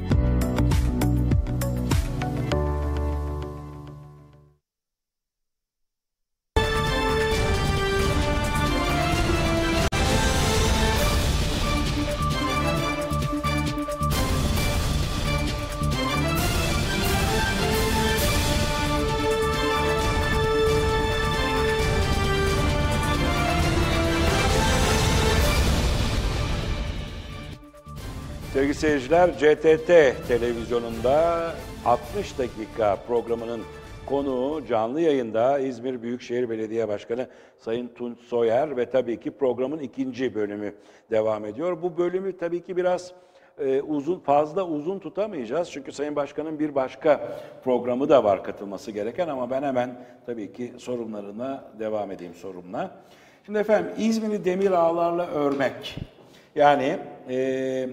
Sevgili 28.64 28.80
seyirciler, 28.80 29.32
CTT 29.32 29.88
televizyonunda 30.28 31.52
60 31.86 32.38
dakika 32.38 32.96
programının 33.08 33.62
konuğu 34.06 34.66
canlı 34.66 35.02
yayında 35.02 35.60
İzmir 35.60 36.02
Büyükşehir 36.02 36.50
Belediye 36.50 36.88
Başkanı 36.88 37.28
Sayın 37.58 37.88
Tunç 37.88 38.20
Soyer 38.20 38.78
ve 38.78 38.90
tabii 38.90 39.20
ki 39.20 39.32
programın 39.32 39.80
ikinci 39.80 40.36
bölümü 40.36 40.74
devam 41.12 41.46
ediyor. 41.46 41.82
Bu 41.82 41.98
bölümü 41.98 42.38
tabii 42.38 42.64
ki 42.64 42.78
biraz 42.78 43.12
e, 43.60 43.82
uzun 43.82 44.20
fazla 44.20 44.68
uzun 44.68 45.00
tutamayacağız 45.00 45.72
çünkü 45.72 45.92
Sayın 45.92 46.16
Başkan'ın 46.16 46.60
bir 46.60 46.76
başka 46.76 47.38
programı 47.64 48.10
da 48.10 48.24
var 48.24 48.44
katılması 48.44 48.92
gereken 48.92 49.28
ama 49.28 49.50
ben 49.50 49.64
hemen 49.64 50.06
tabii 50.26 50.54
ki 50.54 50.74
sorunlarına 50.78 51.64
devam 51.80 52.12
edeyim 52.12 52.34
sorumla. 52.34 52.92
Şimdi 53.46 53.60
efendim 53.60 53.92
İzmir'i 53.98 54.46
demir 54.46 54.72
ağlarla 54.72 55.28
örmek 55.28 55.96
yani 56.56 57.00
e, 57.30 57.90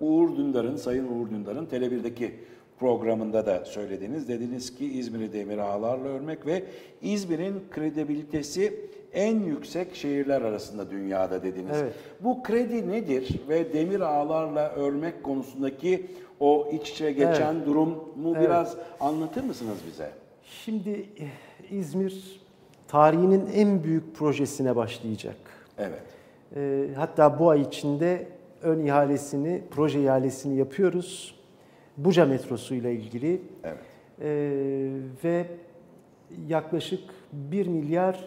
Uğur 0.00 0.36
Dündar'ın, 0.36 0.76
Sayın 0.76 1.04
Uğur 1.04 1.30
Dündar'ın 1.30 1.66
Tele1'deki 1.66 2.34
programında 2.78 3.46
da 3.46 3.64
söylediniz. 3.64 4.28
Dediniz 4.28 4.74
ki 4.74 4.86
İzmir'i 4.98 5.32
demir 5.32 5.58
ağlarla 5.58 6.08
örmek 6.08 6.46
ve 6.46 6.64
İzmir'in 7.02 7.62
kredibilitesi 7.70 8.80
en 9.12 9.40
yüksek 9.40 9.94
şehirler 9.94 10.42
arasında 10.42 10.90
dünyada 10.90 11.42
dediniz. 11.42 11.76
Evet. 11.82 11.92
Bu 12.20 12.42
kredi 12.42 12.88
nedir 12.88 13.40
ve 13.48 13.72
demir 13.72 14.00
ağlarla 14.00 14.70
örmek 14.70 15.22
konusundaki 15.22 16.06
o 16.40 16.68
iç 16.72 16.90
içe 16.90 17.12
geçen 17.12 17.66
durumu 17.66 18.34
biraz 18.40 18.76
anlatır 19.00 19.44
mısınız 19.44 19.78
bize? 19.92 20.10
Şimdi 20.42 21.06
İzmir 21.70 22.40
tarihinin 22.88 23.46
en 23.54 23.84
büyük 23.84 24.16
projesine 24.16 24.76
başlayacak. 24.76 25.36
Evet. 25.78 26.02
Ee, 26.56 26.88
hatta 26.96 27.38
bu 27.38 27.50
ay 27.50 27.60
içinde 27.60 28.26
ön 28.62 28.86
ihalesini, 28.86 29.62
proje 29.70 30.02
ihalesini 30.02 30.56
yapıyoruz. 30.56 31.34
Buca 31.96 32.26
metrosu 32.26 32.74
ile 32.74 32.92
ilgili. 32.92 33.42
Evet. 33.64 33.78
Ee, 34.20 34.90
ve 35.24 35.46
yaklaşık 36.48 37.00
1 37.32 37.66
milyar 37.66 38.24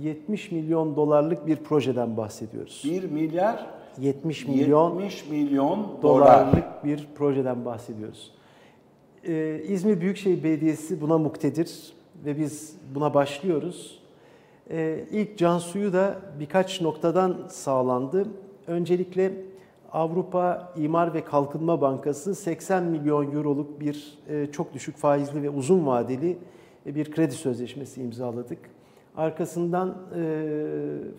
70 0.00 0.52
milyon 0.52 0.96
dolarlık 0.96 1.46
bir 1.46 1.56
projeden 1.56 2.16
bahsediyoruz. 2.16 2.82
1 2.84 3.04
milyar 3.04 3.66
70 3.98 4.48
milyon 4.48 5.00
70 5.00 5.28
milyon 5.28 5.98
dolar. 6.02 6.02
dolarlık 6.02 6.84
bir 6.84 7.08
projeden 7.14 7.64
bahsediyoruz. 7.64 8.32
Ee, 9.28 9.62
İzmir 9.68 10.00
Büyükşehir 10.00 10.44
Belediyesi 10.44 11.00
buna 11.00 11.18
muktedir 11.18 11.92
ve 12.24 12.38
biz 12.38 12.76
buna 12.94 13.14
başlıyoruz. 13.14 14.00
Ee, 14.70 15.04
ilk 15.10 15.38
can 15.38 15.58
suyu 15.58 15.92
da 15.92 16.16
birkaç 16.40 16.80
noktadan 16.80 17.36
sağlandı. 17.48 18.26
Öncelikle 18.66 19.32
Avrupa 19.94 20.72
İmar 20.76 21.14
ve 21.14 21.24
Kalkınma 21.24 21.80
Bankası 21.80 22.34
80 22.34 22.82
milyon 22.84 23.32
euroluk 23.36 23.80
bir 23.80 24.18
e, 24.28 24.46
çok 24.46 24.74
düşük 24.74 24.96
faizli 24.96 25.42
ve 25.42 25.50
uzun 25.50 25.86
vadeli 25.86 26.38
e, 26.86 26.94
bir 26.94 27.10
kredi 27.10 27.34
sözleşmesi 27.34 28.02
imzaladık. 28.02 28.58
Arkasından 29.16 29.88
e, 29.88 30.22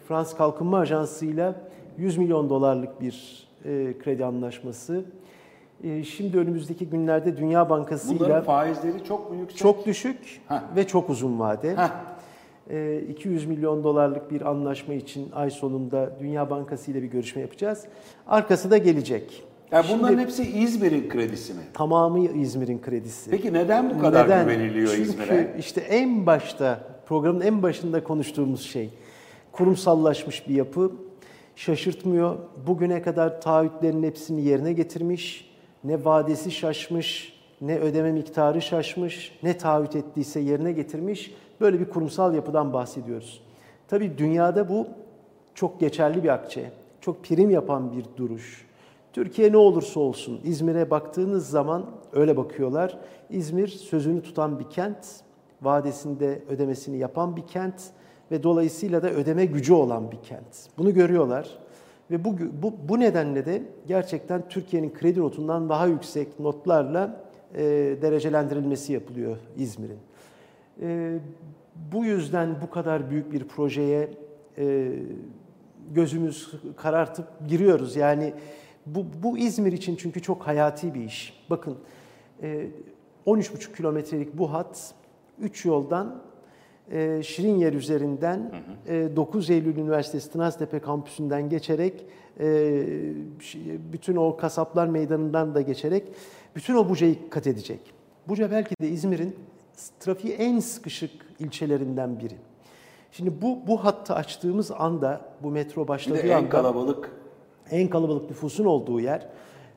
Fransız 0.07 0.37
Kalkınma 0.37 0.77
Ajansı 0.77 1.25
ile 1.25 1.55
100 1.97 2.17
milyon 2.17 2.49
dolarlık 2.49 3.01
bir 3.01 3.45
kredi 4.03 4.25
anlaşması. 4.25 5.05
Şimdi 6.03 6.37
önümüzdeki 6.37 6.89
günlerde 6.89 7.37
Dünya 7.37 7.69
Bankası 7.69 8.13
ile 8.13 8.19
Bunların 8.19 8.43
faizleri 8.43 9.03
çok 9.03 9.31
mu 9.31 9.35
yüksek? 9.37 9.57
çok 9.57 9.85
düşük 9.85 10.41
Heh. 10.47 10.61
ve 10.75 10.87
çok 10.87 11.09
uzun 11.09 11.39
vade. 11.39 11.75
Heh. 11.77 11.89
E, 12.69 13.01
200 13.09 13.45
milyon 13.45 13.83
dolarlık 13.83 14.31
bir 14.31 14.41
anlaşma 14.41 14.93
için 14.93 15.31
ay 15.31 15.49
sonunda 15.51 16.11
Dünya 16.19 16.49
Bankası 16.49 16.91
ile 16.91 17.01
bir 17.01 17.07
görüşme 17.07 17.41
yapacağız. 17.41 17.83
Arkası 18.27 18.71
da 18.71 18.77
gelecek. 18.77 19.43
Yani 19.71 19.85
bunların 19.89 20.07
Şimdi 20.07 20.21
hepsi 20.21 20.43
İzmir'in 20.59 21.09
kredisi 21.09 21.53
mi? 21.53 21.59
tamamı 21.73 22.19
İzmir'in 22.29 22.81
kredisi. 22.81 23.29
Peki 23.31 23.53
neden 23.53 23.89
bu 23.89 23.99
kadar 23.99 24.25
Neden? 24.25 24.43
güveniliyor 24.43 24.87
Çünkü 24.87 25.01
İzmir'e? 25.01 25.55
işte 25.59 25.81
en 25.81 26.25
başta, 26.25 26.79
programın 27.05 27.41
en 27.41 27.63
başında 27.63 28.03
konuştuğumuz 28.03 28.61
şey, 28.61 28.89
kurumsallaşmış 29.51 30.49
bir 30.49 30.55
yapı, 30.55 30.91
şaşırtmıyor. 31.55 32.35
Bugüne 32.67 33.01
kadar 33.01 33.41
taahhütlerin 33.41 34.03
hepsini 34.03 34.41
yerine 34.45 34.73
getirmiş, 34.73 35.51
ne 35.83 36.05
vadesi 36.05 36.51
şaşmış, 36.51 37.33
ne 37.61 37.79
ödeme 37.79 38.11
miktarı 38.11 38.61
şaşmış, 38.61 39.39
ne 39.43 39.57
taahhüt 39.57 39.95
ettiyse 39.95 40.39
yerine 40.39 40.71
getirmiş. 40.71 41.33
Böyle 41.61 41.79
bir 41.79 41.89
kurumsal 41.89 42.35
yapıdan 42.35 42.73
bahsediyoruz. 42.73 43.41
Tabii 43.87 44.17
dünyada 44.17 44.69
bu 44.69 44.87
çok 45.55 45.79
geçerli 45.79 46.23
bir 46.23 46.29
akçe, 46.29 46.71
çok 47.01 47.23
prim 47.23 47.49
yapan 47.49 47.91
bir 47.91 48.05
duruş. 48.17 48.65
Türkiye 49.13 49.51
ne 49.51 49.57
olursa 49.57 49.99
olsun 49.99 50.39
İzmir'e 50.43 50.89
baktığınız 50.89 51.49
zaman 51.49 51.85
öyle 52.13 52.37
bakıyorlar. 52.37 52.97
İzmir 53.29 53.67
sözünü 53.67 54.21
tutan 54.21 54.59
bir 54.59 54.69
kent, 54.69 54.97
vadesinde 55.61 56.41
ödemesini 56.49 56.97
yapan 56.97 57.35
bir 57.35 57.47
kent 57.47 57.83
ve 58.31 58.43
dolayısıyla 58.43 59.03
da 59.03 59.09
ödeme 59.09 59.45
gücü 59.45 59.73
olan 59.73 60.11
bir 60.11 60.17
kent. 60.23 60.69
Bunu 60.77 60.93
görüyorlar 60.93 61.49
ve 62.11 62.25
bu 62.25 62.35
bu, 62.63 62.73
bu 62.89 62.99
nedenle 62.99 63.45
de 63.45 63.63
gerçekten 63.87 64.49
Türkiye'nin 64.49 64.93
kredi 64.93 65.19
notundan 65.19 65.69
daha 65.69 65.87
yüksek 65.87 66.39
notlarla 66.39 67.21
e, 67.55 67.63
derecelendirilmesi 68.01 68.93
yapılıyor 68.93 69.37
İzmir'in. 69.57 69.99
E, 70.81 71.19
bu 71.91 72.05
yüzden 72.05 72.61
bu 72.61 72.69
kadar 72.69 73.09
büyük 73.09 73.31
bir 73.31 73.47
projeye 73.47 74.09
e, 74.57 74.91
gözümüz 75.93 76.51
karartıp 76.77 77.27
giriyoruz. 77.47 77.95
Yani 77.95 78.33
bu, 78.85 79.05
bu 79.23 79.37
İzmir 79.37 79.71
için 79.71 79.95
çünkü 79.95 80.21
çok 80.21 80.47
hayati 80.47 80.93
bir 80.93 81.03
iş. 81.03 81.45
Bakın 81.49 81.77
e, 82.41 82.67
13,5 83.27 83.75
kilometrelik 83.75 84.37
bu 84.37 84.53
hat 84.53 84.93
3 85.39 85.65
yoldan 85.65 86.21
e, 86.91 87.23
Şirinyer 87.23 87.73
üzerinden 87.73 88.51
e, 88.87 89.15
9 89.15 89.49
Eylül 89.49 89.77
Üniversitesi 89.77 90.31
Tınaztepe 90.31 90.79
kampüsünden 90.79 91.49
geçerek 91.49 92.05
e, 92.39 92.83
bütün 93.93 94.15
o 94.15 94.37
kasaplar 94.37 94.87
meydanından 94.87 95.55
da 95.55 95.61
geçerek 95.61 96.03
bütün 96.55 96.75
o 96.75 96.89
Buca'yı 96.89 97.29
kat 97.29 97.47
edecek. 97.47 97.79
Buca 98.27 98.51
belki 98.51 98.75
de 98.81 98.89
İzmir'in 98.89 99.35
trafiği 99.99 100.33
en 100.33 100.59
sıkışık 100.59 101.11
ilçelerinden 101.39 102.19
biri. 102.19 102.35
Şimdi 103.11 103.41
bu 103.41 103.67
bu 103.67 103.85
hattı 103.85 104.13
açtığımız 104.13 104.71
anda 104.71 105.21
bu 105.43 105.51
metro 105.51 105.83
Bir 105.83 105.87
başladığı 105.87 106.17
de 106.17 106.29
en 106.29 106.37
anda 106.37 106.49
kalabalık 106.49 107.11
en 107.71 107.89
kalabalık 107.89 108.29
nüfusun 108.29 108.65
olduğu 108.65 108.99
yer 108.99 109.27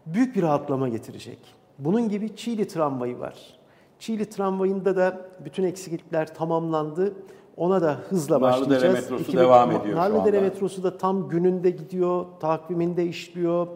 büyük 0.06 0.36
bir 0.36 0.42
rahatlama 0.42 0.88
getirecek. 0.88 1.38
Bunun 1.78 2.08
gibi 2.08 2.36
Çiğli 2.36 2.68
tramvayı 2.68 3.18
var. 3.18 3.58
Çiğli 3.98 4.30
tramvayında 4.30 4.96
da 4.96 5.20
bütün 5.44 5.64
eksiklikler 5.64 6.34
tamamlandı. 6.34 7.14
Ona 7.56 7.82
da 7.82 7.98
hızla 8.08 8.40
Narlıdere 8.40 8.62
başlayacağız. 8.62 8.94
metrosu 8.94 9.22
2000 9.22 9.38
devam 9.38 9.70
ediyor 9.70 9.96
Narlıdere 9.96 10.40
metrosu 10.40 10.82
da 10.82 10.98
tam 10.98 11.28
gününde 11.28 11.70
gidiyor, 11.70 12.26
takviminde 12.40 13.06
işliyor. 13.06 13.66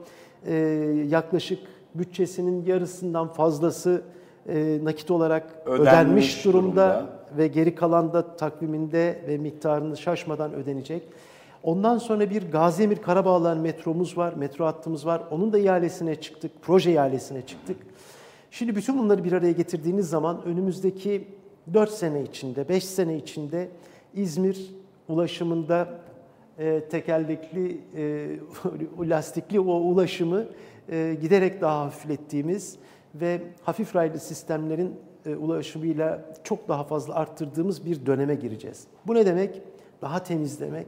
Ee, 0.46 0.54
yaklaşık 1.08 1.58
bütçesinin 1.94 2.64
yarısından 2.64 3.28
fazlası 3.28 4.02
e, 4.48 4.78
nakit 4.83 5.11
olarak 5.11 5.62
Ödenmiş 5.66 5.83
ödenmiş, 5.83 6.44
durumda, 6.44 6.66
durumda. 6.66 7.07
ve 7.38 7.46
geri 7.46 7.74
kalan 7.74 8.12
da 8.12 8.37
takviminde 8.37 9.22
ve 9.28 9.38
miktarını 9.38 9.96
şaşmadan 9.96 10.52
ödenecek. 10.55 11.02
Ondan 11.62 11.98
sonra 11.98 12.31
bir 12.31 12.50
Gaziemir 12.50 12.96
Karabağlar 12.96 13.57
metromuz 13.57 14.16
var, 14.16 14.33
metro 14.33 14.64
hattımız 14.66 15.07
var. 15.07 15.22
Onun 15.31 15.52
da 15.52 15.59
ihalesine 15.59 16.14
çıktık, 16.14 16.52
proje 16.62 16.92
ihalesine 16.92 17.42
çıktık. 17.42 17.76
Şimdi 18.50 18.76
bütün 18.76 18.98
bunları 18.98 19.24
bir 19.24 19.33
araya 19.33 19.52
getirdiğiniz 19.52 20.09
zaman 20.09 20.44
önümüzdeki 20.44 21.28
4 21.74 21.90
sene 21.90 22.22
içinde, 22.22 22.68
5 22.68 22.85
sene 22.85 23.16
içinde 23.16 23.68
İzmir 24.14 24.70
ulaşımında 25.09 25.88
e, 26.59 26.81
tekerlekli, 26.90 27.81
e, 27.96 28.28
lastikli 29.11 29.61
o 29.61 29.74
ulaşımı 29.74 30.46
e, 30.88 31.16
giderek 31.20 31.61
daha 31.61 31.85
hafiflettiğimiz 31.85 32.78
ve 33.14 33.42
hafif 33.62 33.96
raylı 33.96 34.18
sistemlerin 34.18 34.96
e, 35.27 35.37
ulaşımıyla 35.37 36.35
çok 36.44 36.68
daha 36.68 36.85
fazla 36.85 37.14
arttırdığımız 37.14 37.87
bir 37.87 38.07
döneme 38.07 38.35
gireceğiz. 38.35 38.87
Bu 39.07 39.14
ne 39.14 39.27
demek? 39.27 39.62
Daha 40.03 40.22
temiz 40.22 40.61
demek, 40.61 40.87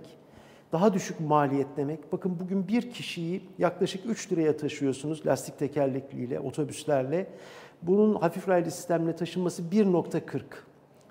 daha 0.73 0.95
düşük 0.95 1.21
maliyet 1.21 1.77
demek. 1.77 2.13
Bakın 2.13 2.41
bugün 2.41 2.69
bir 2.69 2.91
kişiyi 2.91 3.43
yaklaşık 3.59 4.07
3 4.07 4.33
liraya 4.33 4.57
taşıyorsunuz 4.57 5.27
lastik 5.27 5.59
tekerlekliyle, 5.59 6.41
otobüslerle. 6.41 7.27
Bunun 7.83 8.15
hafif 8.15 8.49
raylı 8.49 8.71
sistemle 8.71 9.17
taşınması 9.17 9.63
1.40. 9.63 10.43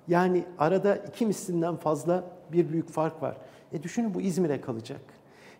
Yani 0.08 0.44
arada 0.58 0.96
iki 0.96 1.26
mislinden 1.26 1.76
fazla 1.76 2.24
bir 2.52 2.68
büyük 2.68 2.88
fark 2.88 3.22
var. 3.22 3.36
E 3.72 3.82
düşünün 3.82 4.14
bu 4.14 4.20
İzmir'e 4.20 4.60
kalacak. 4.60 5.00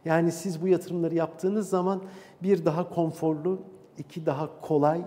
Yani 0.05 0.33
siz 0.33 0.63
bu 0.63 0.69
yatırımları 0.69 1.15
yaptığınız 1.15 1.69
zaman 1.69 2.03
bir 2.43 2.65
daha 2.65 2.89
konforlu, 2.89 3.59
iki 3.99 4.27
daha 4.27 4.61
kolay, 4.61 5.01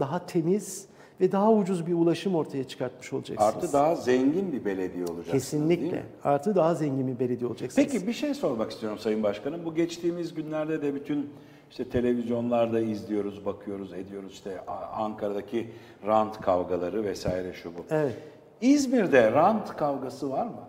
daha 0.00 0.26
temiz 0.26 0.86
ve 1.20 1.32
daha 1.32 1.52
ucuz 1.52 1.86
bir 1.86 1.92
ulaşım 1.92 2.34
ortaya 2.34 2.64
çıkartmış 2.64 3.12
olacaksınız. 3.12 3.54
artı 3.54 3.72
daha 3.72 3.94
zengin 3.94 4.52
bir 4.52 4.64
belediye 4.64 5.04
olacaksınız 5.04 5.32
Kesinlikle. 5.32 6.02
Artı 6.24 6.54
daha 6.54 6.74
zengin 6.74 7.08
bir 7.08 7.18
belediye 7.18 7.50
olacaksınız. 7.50 7.88
Peki 7.92 8.06
bir 8.06 8.12
şey 8.12 8.34
sormak 8.34 8.70
istiyorum 8.70 8.98
Sayın 8.98 9.22
Başkanım. 9.22 9.60
Bu 9.64 9.74
geçtiğimiz 9.74 10.34
günlerde 10.34 10.82
de 10.82 10.94
bütün 10.94 11.30
işte 11.70 11.88
televizyonlarda 11.88 12.80
izliyoruz, 12.80 13.46
bakıyoruz, 13.46 13.92
ediyoruz 13.92 14.32
işte 14.32 14.60
Ankara'daki 14.94 15.70
rant 16.06 16.40
kavgaları 16.40 17.04
vesaire 17.04 17.52
şu 17.52 17.70
bu. 17.74 17.84
Evet. 17.90 18.14
İzmir'de 18.60 19.32
rant 19.32 19.76
kavgası 19.76 20.30
var 20.30 20.46
mı? 20.46 20.60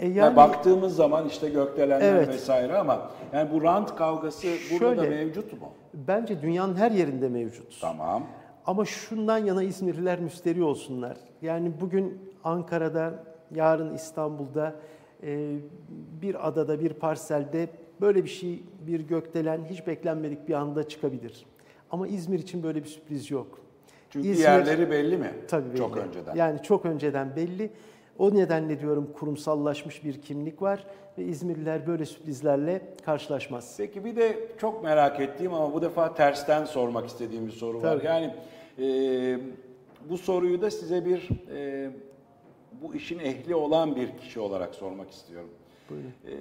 E 0.00 0.06
Yani, 0.06 0.18
yani 0.18 0.36
baktığımız 0.36 0.96
zaman 0.96 1.28
işte 1.28 1.48
gökdelenler 1.50 2.14
Evet. 2.14 2.28
vesaire 2.28 2.76
ama 2.76 3.10
yani 3.32 3.50
bu 3.52 3.62
rant 3.62 3.96
kavgası 3.96 4.46
burada 4.72 4.96
da 4.96 5.02
Şöyle. 5.02 5.16
mevcut 5.24 5.52
mu? 5.52 5.68
bence 5.94 6.42
dünyanın 6.42 6.74
her 6.74 6.90
yerinde 6.90 7.28
mevcut. 7.28 7.80
Tamam. 7.80 8.22
Ama 8.66 8.84
şundan 8.84 9.38
yana 9.38 9.62
İzmirliler 9.62 10.20
müsteri 10.20 10.62
olsunlar. 10.62 11.16
Yani 11.42 11.72
bugün 11.80 12.18
Ankara'da, 12.44 13.24
yarın 13.54 13.94
İstanbul'da 13.94 14.74
e, 15.22 15.56
bir 16.22 16.48
adada, 16.48 16.80
bir 16.80 16.92
parselde 16.92 17.68
böyle 18.00 18.24
bir 18.24 18.28
şey, 18.28 18.62
bir 18.86 19.00
gökdelen 19.00 19.60
hiç 19.70 19.86
beklenmedik 19.86 20.48
bir 20.48 20.54
anda 20.54 20.88
çıkabilir. 20.88 21.46
Ama 21.90 22.08
İzmir 22.08 22.38
için 22.38 22.62
böyle 22.62 22.84
bir 22.84 22.88
sürpriz 22.88 23.30
yok. 23.30 23.58
Çünkü 24.10 24.28
İzmir- 24.28 24.42
yerleri 24.42 24.90
belli 24.90 25.16
mi? 25.16 25.30
Tabii 25.48 25.68
belli. 25.68 25.78
Çok 25.78 25.96
önceden. 25.96 26.34
Yani 26.34 26.62
çok 26.62 26.86
önceden 26.86 27.36
belli. 27.36 27.70
O 28.18 28.34
nedenle 28.34 28.80
diyorum 28.80 29.12
kurumsallaşmış 29.12 30.04
bir 30.04 30.22
kimlik 30.22 30.62
var 30.62 30.86
ve 31.18 31.24
İzmirliler 31.24 31.86
böyle 31.86 32.04
sürprizlerle 32.06 32.82
karşılaşmaz. 33.04 33.74
Peki 33.76 34.04
bir 34.04 34.16
de 34.16 34.48
çok 34.58 34.84
merak 34.84 35.20
ettiğim 35.20 35.54
ama 35.54 35.74
bu 35.74 35.82
defa 35.82 36.14
tersten 36.14 36.64
sormak 36.64 37.08
istediğim 37.08 37.46
bir 37.46 37.52
soru 37.52 37.82
var. 37.82 37.82
Tabii. 37.82 38.06
Yani 38.06 38.34
e, 38.78 39.38
bu 40.10 40.18
soruyu 40.18 40.62
da 40.62 40.70
size 40.70 41.04
bir 41.04 41.28
e, 41.54 41.90
bu 42.82 42.94
işin 42.94 43.18
ehli 43.18 43.54
olan 43.54 43.96
bir 43.96 44.18
kişi 44.18 44.40
olarak 44.40 44.74
sormak 44.74 45.10
istiyorum. 45.10 45.50
Buyurun. 45.90 46.12
E, 46.26 46.34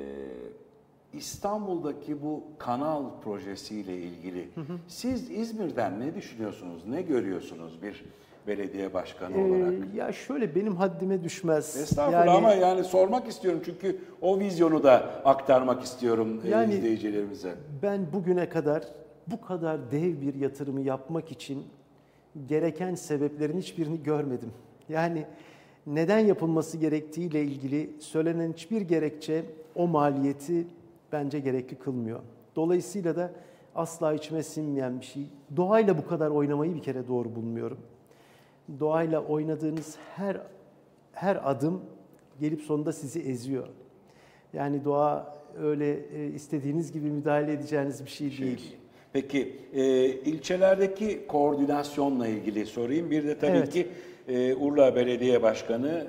İstanbul'daki 1.14 2.22
bu 2.22 2.44
kanal 2.58 3.04
projesiyle 3.24 3.98
ilgili 3.98 4.50
siz 4.88 5.32
İzmir'den 5.32 6.00
ne 6.00 6.16
düşünüyorsunuz, 6.16 6.86
ne 6.88 7.02
görüyorsunuz 7.02 7.82
bir 7.82 8.06
belediye 8.48 8.94
başkanı 8.94 9.46
olarak? 9.46 9.74
Ee, 9.74 9.98
ya 9.98 10.12
şöyle 10.12 10.56
benim 10.56 10.76
haddime 10.76 11.24
düşmez. 11.24 11.78
Estağfurullah 11.78 12.26
Yani- 12.26 12.38
ama 12.38 12.54
yani 12.54 12.84
sormak 12.84 13.28
istiyorum 13.28 13.62
çünkü 13.66 14.00
o 14.22 14.40
vizyonu 14.40 14.84
da 14.84 14.94
aktarmak 15.26 15.84
istiyorum 15.84 16.42
e, 16.46 16.50
Yani- 16.50 16.74
izleyicilerimize. 16.74 17.56
Ben 17.84 18.14
bugüne 18.14 18.50
kadar 18.50 18.84
bu 19.28 19.42
kadar 19.42 19.92
dev 19.92 20.22
bir 20.22 20.36
yatırımı 20.36 20.82
yapmak 20.82 21.32
için 21.32 21.64
gereken 22.48 22.96
sebeplerin 22.96 23.58
hiçbirini 23.58 24.04
görmedim. 24.04 24.52
Yani 24.90 25.26
neden 25.88 26.20
yapılması 26.20 26.78
gerektiğiyle 26.78 27.44
ilgili 27.44 27.90
söylenen 28.00 28.54
hiçbir 28.54 28.82
gerekçe 28.82 29.46
o 29.76 29.88
maliyeti 29.88 30.68
bence 31.12 31.40
gerekli 31.40 31.76
kılmıyor. 31.76 32.20
Dolayısıyla 32.56 33.16
da 33.16 33.32
asla 33.76 34.14
içime 34.14 34.44
sinmeyen 34.44 35.00
bir 35.00 35.06
şey. 35.06 35.24
Doğayla 35.58 35.98
bu 35.98 36.08
kadar 36.08 36.30
oynamayı 36.30 36.76
bir 36.76 36.82
kere 36.82 37.08
doğru 37.08 37.36
bulmuyorum. 37.36 37.78
Doğayla 38.80 39.20
oynadığınız 39.24 39.96
her 40.16 40.38
her 41.12 41.50
adım 41.52 41.82
gelip 42.40 42.62
sonunda 42.62 42.94
sizi 42.94 43.20
eziyor. 43.20 43.68
Yani 44.54 44.86
doğa 44.86 45.36
öyle 45.62 46.00
e, 46.16 46.28
istediğiniz 46.28 46.92
gibi 46.92 47.10
müdahale 47.12 47.54
edeceğiniz 47.54 48.06
bir 48.06 48.10
şey 48.10 48.38
değil. 48.38 48.76
Peki 49.14 49.56
e, 49.74 50.06
ilçelerdeki 50.08 51.28
koordinasyonla 51.28 52.28
ilgili 52.28 52.66
sorayım. 52.66 53.12
Bir 53.12 53.28
de 53.28 53.38
tabii 53.38 53.58
Evet. 53.58 53.70
ki 53.74 53.88
e, 54.28 54.56
Urla 54.56 54.96
Belediye 54.96 55.44
Başkanı 55.44 56.08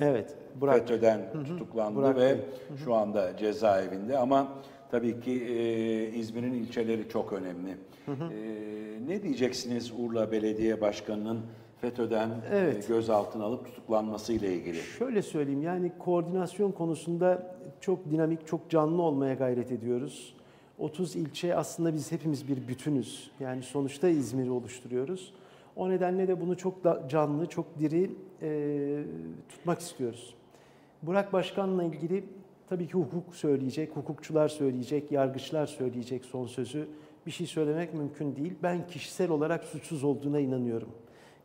e, 0.00 0.04
Evet, 0.04 0.34
Burak. 0.60 0.74
FETÖ'den 0.78 1.20
tutuklandı 1.44 1.96
Burak 1.98 2.16
ve 2.16 2.20
Bey. 2.20 2.36
şu 2.84 2.94
anda 2.94 3.36
cezaevinde 3.36 4.18
ama 4.18 4.48
tabii 4.90 5.20
ki 5.20 5.30
e, 5.32 6.18
İzmir'in 6.18 6.52
ilçeleri 6.54 7.08
çok 7.08 7.32
önemli. 7.32 7.74
E, 8.12 9.06
ne 9.06 9.22
diyeceksiniz 9.22 9.92
Urla 9.98 10.32
Belediye 10.32 10.80
Başkanı'nın 10.80 11.40
FETÖ'den 11.80 12.30
Evet. 12.52 12.88
gözaltına 12.88 13.44
alıp 13.44 13.66
tutuklanması 13.66 14.32
ile 14.32 14.54
ilgili? 14.54 14.76
Şöyle 14.76 15.22
söyleyeyim 15.22 15.62
yani 15.62 15.92
koordinasyon 15.98 16.72
konusunda 16.72 17.56
çok 17.80 18.10
dinamik, 18.10 18.46
çok 18.46 18.70
canlı 18.70 19.02
olmaya 19.02 19.34
gayret 19.34 19.72
ediyoruz. 19.72 20.34
30 20.78 21.16
ilçe 21.16 21.56
aslında 21.56 21.94
biz 21.94 22.12
hepimiz 22.12 22.48
bir 22.48 22.68
bütünüz. 22.68 23.30
Yani 23.40 23.62
sonuçta 23.62 24.08
İzmir'i 24.08 24.50
oluşturuyoruz. 24.50 25.34
O 25.76 25.90
nedenle 25.90 26.28
de 26.28 26.40
bunu 26.40 26.56
çok 26.56 26.84
da 26.84 27.08
canlı, 27.08 27.46
çok 27.46 27.78
diri 27.78 28.10
e, 28.42 29.02
tutmak 29.48 29.80
istiyoruz. 29.80 30.34
Burak 31.02 31.32
Başkan'la 31.32 31.84
ilgili 31.84 32.24
tabii 32.68 32.86
ki 32.86 32.92
hukuk 32.94 33.34
söyleyecek, 33.36 33.96
hukukçular 33.96 34.48
söyleyecek, 34.48 35.12
yargıçlar 35.12 35.66
söyleyecek 35.66 36.24
son 36.24 36.46
sözü. 36.46 36.88
Bir 37.28 37.32
şey 37.32 37.46
söylemek 37.46 37.94
mümkün 37.94 38.36
değil. 38.36 38.54
Ben 38.62 38.86
kişisel 38.86 39.30
olarak 39.30 39.64
suçsuz 39.64 40.04
olduğuna 40.04 40.38
inanıyorum. 40.38 40.88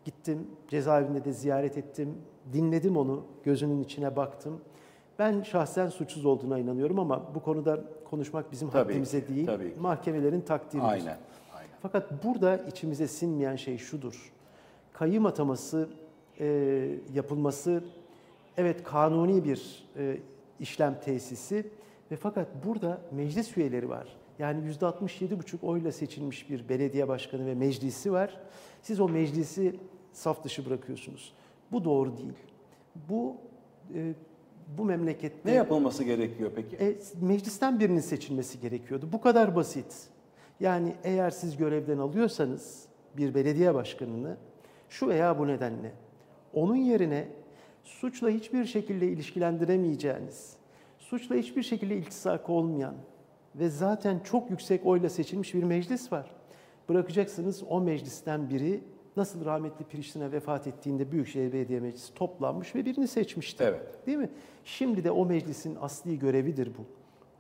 Gittim, 0.06 0.48
cezaevinde 0.68 1.26
de 1.26 1.32
ziyaret 1.32 1.78
ettim, 1.78 2.18
dinledim 2.54 2.98
onu, 2.98 3.26
gözünün 3.44 3.84
içine 3.84 4.16
baktım. 4.16 4.62
Ben 5.20 5.42
şahsen 5.42 5.90
suçsuz 5.90 6.26
olduğuna 6.26 6.60
inanıyorum 6.60 7.00
ama 7.00 7.36
bu 7.36 7.40
konuda 7.40 7.84
konuşmak 8.10 8.52
bizim 8.52 8.70
Tabii 8.70 8.84
haddimize 8.84 9.26
ki, 9.26 9.36
değil, 9.36 9.46
tabii 9.46 9.74
ki. 9.74 9.80
mahkemelerin 9.80 10.42
takdiridir. 10.42 10.88
Aynen. 10.88 11.18
Aynen. 11.56 11.70
Fakat 11.82 12.24
burada 12.24 12.58
içimize 12.58 13.08
sinmeyen 13.08 13.56
şey 13.56 13.78
şudur. 13.78 14.34
Kayyum 14.94 15.26
ataması 15.26 15.90
e, 16.40 16.46
yapılması 17.14 17.84
evet 18.58 18.84
kanuni 18.84 19.44
bir 19.44 19.90
e, 19.98 20.18
işlem 20.60 21.00
tesisi 21.00 21.68
ve 22.12 22.16
fakat 22.16 22.48
burada 22.66 23.02
meclis 23.12 23.58
üyeleri 23.58 23.90
var. 23.90 24.23
Yani 24.40 24.72
%67,5 24.72 25.62
oyla 25.62 25.92
seçilmiş 25.92 26.50
bir 26.50 26.70
belediye 26.70 27.08
başkanı 27.08 27.46
ve 27.46 27.56
meclisi 27.56 28.12
var. 28.12 28.40
Siz 28.82 29.00
o 29.00 29.10
meclisi 29.10 29.76
saf 30.14 30.44
dışı 30.44 30.66
bırakıyorsunuz. 30.66 31.34
Bu 31.72 31.84
doğru 31.86 32.18
değil. 32.18 32.34
Bu 33.10 33.36
e, 33.96 34.14
bu 34.78 34.86
memlekette 34.86 35.50
Ne 35.50 35.54
yapılması 35.56 36.04
gerekiyor 36.04 36.52
peki? 36.56 36.76
e, 36.76 36.96
meclisten 37.22 37.80
birinin 37.80 38.00
seçilmesi 38.00 38.60
gerekiyordu. 38.60 39.10
Bu 39.12 39.22
kadar 39.22 39.56
basit. 39.56 40.08
Yani 40.60 40.96
eğer 41.04 41.30
siz 41.30 41.58
görevden 41.58 41.98
alıyorsanız 41.98 42.86
bir 43.18 43.36
belediye 43.36 43.74
başkanını 43.74 44.38
şu 44.90 45.08
veya 45.08 45.40
bu 45.40 45.48
nedenle 45.48 45.92
onun 46.54 46.76
yerine 46.76 47.28
suçla 47.84 48.30
hiçbir 48.30 48.66
şekilde 48.66 49.08
ilişkilendiremeyeceğiniz, 49.08 50.56
suçla 51.00 51.36
hiçbir 51.36 51.64
şekilde 51.64 51.98
iltisakı 51.98 52.52
olmayan 52.52 52.96
ve 53.56 53.70
zaten 53.70 54.20
çok 54.20 54.50
yüksek 54.50 54.86
oyla 54.86 55.10
seçilmiş 55.10 55.54
bir 55.54 55.64
meclis 55.64 56.12
var. 56.12 56.36
Bırakacaksınız 56.90 57.64
o 57.70 57.82
meclisten 57.82 58.50
biri 58.50 58.84
nasıl 59.18 59.46
rahmetli 59.46 59.86
Priştine 59.86 60.32
vefat 60.32 60.68
ettiğinde 60.68 61.12
Büyükşehir 61.12 61.54
Belediye 61.54 61.80
Meclisi 61.80 62.14
toplanmış 62.14 62.76
ve 62.76 62.86
birini 62.86 63.08
seçmişti. 63.08 63.64
Evet. 63.68 64.08
Değil 64.08 64.18
mi? 64.18 64.30
Şimdi 64.66 65.04
de 65.04 65.12
o 65.12 65.26
meclisin 65.26 65.78
asli 65.82 66.20
görevidir 66.20 66.70
bu. 66.78 66.86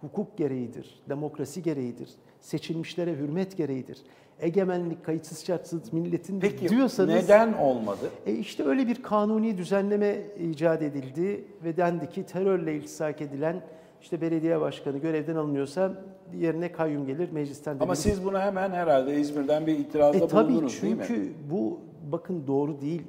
Hukuk 0.07 0.37
gereğidir, 0.37 1.01
demokrasi 1.09 1.63
gereğidir, 1.63 2.09
seçilmişlere 2.41 3.15
hürmet 3.15 3.57
gereğidir. 3.57 3.97
Egemenlik 4.39 5.05
kayıtsız 5.05 5.45
şartsız 5.45 5.93
milletin 5.93 6.39
Peki 6.39 6.69
diyorsanız... 6.69 7.13
neden 7.13 7.53
olmadı? 7.53 8.09
E 8.25 8.33
işte 8.33 8.63
öyle 8.63 8.87
bir 8.87 9.03
kanuni 9.03 9.57
düzenleme 9.57 10.21
icat 10.39 10.81
edildi 10.81 11.45
ve 11.63 11.77
dendi 11.77 12.09
ki 12.09 12.23
terörle 12.23 12.75
iltisak 12.75 13.21
edilen 13.21 13.61
işte 14.03 14.21
belediye 14.21 14.61
başkanı 14.61 14.97
görevden 14.97 15.35
alınıyorsa 15.35 15.91
yerine 16.37 16.71
kayyum 16.71 17.05
gelir 17.05 17.29
meclisten 17.31 17.77
Ama 17.79 17.95
siz 17.95 18.25
buna 18.25 18.41
hemen 18.41 18.71
herhalde 18.71 19.19
İzmir'den 19.19 19.67
bir 19.67 19.77
itirazda 19.79 20.25
e 20.25 20.27
tabii 20.27 20.51
bulundunuz 20.51 20.81
değil 20.81 20.95
mi? 20.95 21.03
çünkü 21.07 21.33
bu 21.51 21.79
bakın 22.11 22.47
doğru 22.47 22.81
değil. 22.81 23.01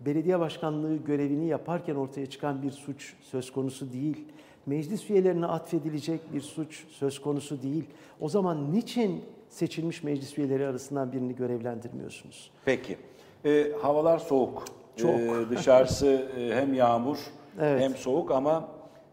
Belediye 0.00 0.40
başkanlığı 0.40 0.96
görevini 0.96 1.46
yaparken 1.46 1.94
ortaya 1.94 2.26
çıkan 2.26 2.62
bir 2.62 2.70
suç 2.70 3.14
söz 3.20 3.52
konusu 3.52 3.92
değil. 3.92 4.24
Meclis 4.66 5.10
üyelerine 5.10 5.46
atfedilecek 5.46 6.20
bir 6.34 6.40
suç 6.40 6.84
söz 6.88 7.22
konusu 7.22 7.62
değil. 7.62 7.84
O 8.20 8.28
zaman 8.28 8.72
niçin 8.72 9.24
seçilmiş 9.48 10.02
meclis 10.02 10.38
üyeleri 10.38 10.66
arasından 10.66 11.12
birini 11.12 11.36
görevlendirmiyorsunuz? 11.36 12.50
Peki. 12.64 12.96
Ee, 13.44 13.72
havalar 13.82 14.18
soğuk. 14.18 14.64
Çok. 14.96 15.10
Ee, 15.10 15.32
dışarısı 15.50 16.28
e, 16.38 16.54
hem 16.54 16.74
yağmur 16.74 17.18
Evet. 17.60 17.82
hem 17.82 17.96
soğuk 17.96 18.30
ama 18.30 18.68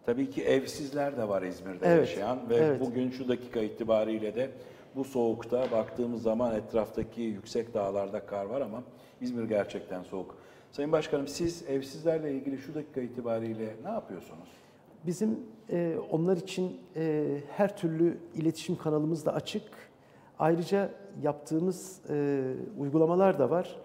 tabii 0.06 0.30
ki 0.30 0.44
evsizler 0.44 1.18
de 1.18 1.28
var 1.28 1.42
İzmir'de 1.42 1.86
Evet, 1.88 2.10
yaşayan 2.10 2.50
ve 2.50 2.56
evet. 2.56 2.82
bugün 2.82 3.10
şu 3.10 3.28
dakika 3.28 3.60
itibariyle 3.60 4.36
de 4.36 4.50
bu 4.96 5.04
soğukta 5.04 5.72
baktığımız 5.72 6.22
zaman 6.22 6.56
etraftaki 6.56 7.22
yüksek 7.22 7.74
dağlarda 7.74 8.26
kar 8.26 8.46
var 8.46 8.62
ama 8.62 8.84
İzmir 9.22 9.44
gerçekten 9.44 10.04
soğuk. 10.04 10.36
Sayın 10.72 10.92
Başkanım 10.92 11.28
siz 11.28 11.64
evsizlerle 11.70 12.34
ilgili 12.34 12.58
şu 12.58 12.76
dakika 12.76 13.02
itibariyle 13.02 13.76
ne 13.84 13.90
yapıyorsunuz? 13.90 14.50
Bizim 15.06 15.40
e, 15.70 15.96
onlar 16.12 16.38
için 16.38 16.78
e, 16.96 17.26
her 17.52 17.78
türlü 17.78 18.18
iletişim 18.36 18.78
kanalımız 18.78 19.26
da 19.26 19.34
açık. 19.34 19.64
Ayrıca 20.40 20.90
yaptığımız 21.24 22.00
e, 22.10 22.44
uygulamalar 22.80 23.40
da 23.40 23.50
var. 23.50 23.76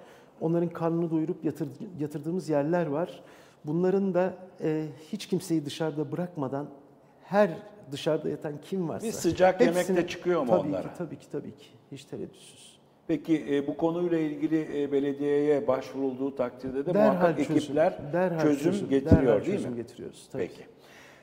Onların 0.41 0.69
karnını 0.69 1.11
doyurup 1.11 1.45
yatır, 1.45 1.69
yatırdığımız 1.99 2.49
yerler 2.49 2.87
var. 2.87 3.23
Bunların 3.65 4.15
da 4.15 4.35
e, 4.63 4.87
hiç 5.13 5.27
kimseyi 5.27 5.67
dışarıda 5.67 6.13
bırakmadan 6.13 6.67
her 7.23 7.51
dışarıda 7.93 8.29
yatan 8.29 8.61
kim 8.63 8.89
varsa... 8.89 9.07
Bir 9.07 9.13
sıcak 9.13 9.61
yemek 9.61 9.89
de 9.89 10.07
çıkıyor 10.07 10.41
mu 10.41 10.47
tabii 10.51 10.69
onlara? 10.69 10.83
Ki, 10.83 10.89
tabii 10.99 11.19
ki, 11.19 11.31
tabii 11.33 11.57
ki. 11.57 11.67
Hiç 11.93 12.05
tereddütsüz. 12.05 12.81
Peki 13.09 13.47
e, 13.51 13.67
bu 13.67 13.77
konuyla 13.77 14.19
ilgili 14.19 14.83
e, 14.83 14.93
belediyeye 14.93 15.67
başvurulduğu 15.67 16.37
takdirde 16.37 16.87
de 16.87 16.95
Derhal 16.95 17.13
muhakkak 17.13 17.37
çözüm, 17.39 17.57
ekipler 17.57 18.13
derhal 18.13 18.43
çözüm, 18.43 18.73
çözüm, 18.73 18.89
getiriyor 18.89 19.23
derhal 19.27 19.45
değil 19.47 19.57
çözüm 19.57 19.71
mi? 19.71 19.77
getiriyoruz. 19.77 20.29
Tabii 20.33 20.43
Peki. 20.43 20.55
ki. 20.59 20.65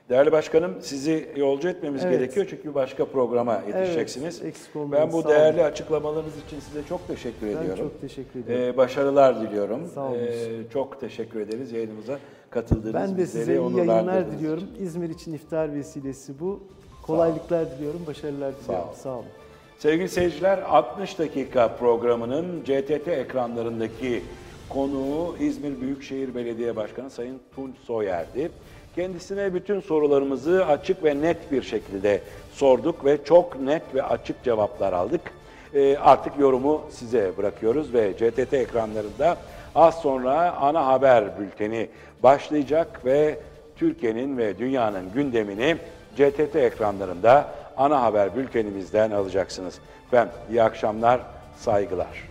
Değerli 0.09 0.31
başkanım 0.31 0.73
sizi 0.81 1.29
yolcu 1.35 1.69
etmemiz 1.69 2.05
Evet. 2.05 2.19
gerekiyor 2.19 2.45
çünkü 2.49 2.73
başka 2.73 3.05
programa 3.05 3.61
yetişeceksiniz. 3.67 4.41
eksik 4.45 4.75
olmayın, 4.75 5.05
ben 5.05 5.13
bu 5.13 5.21
sağ 5.21 5.29
değerli 5.29 5.59
olun. 5.61 5.69
açıklamalarınız 5.69 6.33
için 6.47 6.59
size 6.59 6.79
çok 6.89 7.07
teşekkür 7.07 7.47
Ben 7.47 7.57
ediyorum. 7.57 7.77
çok 7.83 8.01
teşekkür 8.01 8.39
ediyorum. 8.39 8.65
Ee, 8.65 8.77
başarılar 8.77 9.41
diliyorum. 9.41 9.87
Sağ 9.95 10.05
olun. 10.09 10.17
Ee, 10.17 10.69
çok 10.73 10.99
teşekkür 11.01 11.39
ederiz 11.39 11.71
yayınımıza 11.71 12.19
katıldığınız 12.49 12.93
Ben 12.93 13.17
de 13.17 13.25
size 13.25 13.53
iyi 13.53 13.77
yayınlar 13.77 14.31
diliyorum. 14.31 14.63
için. 14.73 14.85
İzmir 14.85 15.09
için 15.09 15.33
iftar 15.33 15.73
vesilesi 15.75 16.39
bu. 16.39 16.59
Kolaylıklar 17.03 17.71
diliyorum, 17.77 18.01
başarılar 18.07 18.53
diliyorum. 18.63 18.85
olun. 18.87 18.95
Sağ 19.03 19.13
olun. 19.13 19.25
Sevgili 19.79 20.09
seyirciler 20.09 20.59
60 20.69 21.19
dakika 21.19 21.75
programının 21.75 22.63
CTT 22.63 23.07
ekranlarındaki 23.07 24.23
konuğu 24.69 25.35
İzmir 25.39 25.81
Büyükşehir 25.81 26.35
Belediye 26.35 26.75
Başkanı 26.75 27.09
Sayın 27.09 27.39
Tunç 27.55 27.75
Soyer'di. 27.77 28.51
Kendisine 28.97 29.53
bütün 29.53 29.79
sorularımızı 29.79 30.65
açık 30.65 31.03
ve 31.03 31.21
net 31.21 31.51
bir 31.51 31.61
şekilde 31.61 32.21
sorduk 32.51 33.05
ve 33.05 33.23
çok 33.23 33.59
net 33.61 33.81
ve 33.95 34.03
açık 34.03 34.43
cevaplar 34.43 34.93
aldık. 34.93 35.21
Ee, 35.73 35.97
artık 35.97 36.39
yorumu 36.39 36.81
size 36.89 37.31
bırakıyoruz 37.37 37.93
ve 37.93 38.13
CTT 38.13 38.53
ekranlarında 38.53 39.37
az 39.75 40.01
sonra 40.01 40.51
ana 40.51 40.85
haber 40.85 41.39
bülteni 41.39 41.89
başlayacak 42.23 43.05
ve 43.05 43.39
Türkiye'nin 43.75 44.37
ve 44.37 44.59
dünyanın 44.59 45.13
gündemini 45.13 45.77
CTT 46.15 46.55
ekranlarında 46.55 47.47
ana 47.77 48.01
haber 48.01 48.35
bültenimizden 48.35 49.11
alacaksınız. 49.11 49.79
Ben 50.11 50.29
iyi 50.49 50.63
akşamlar, 50.63 51.21
saygılar. 51.57 52.26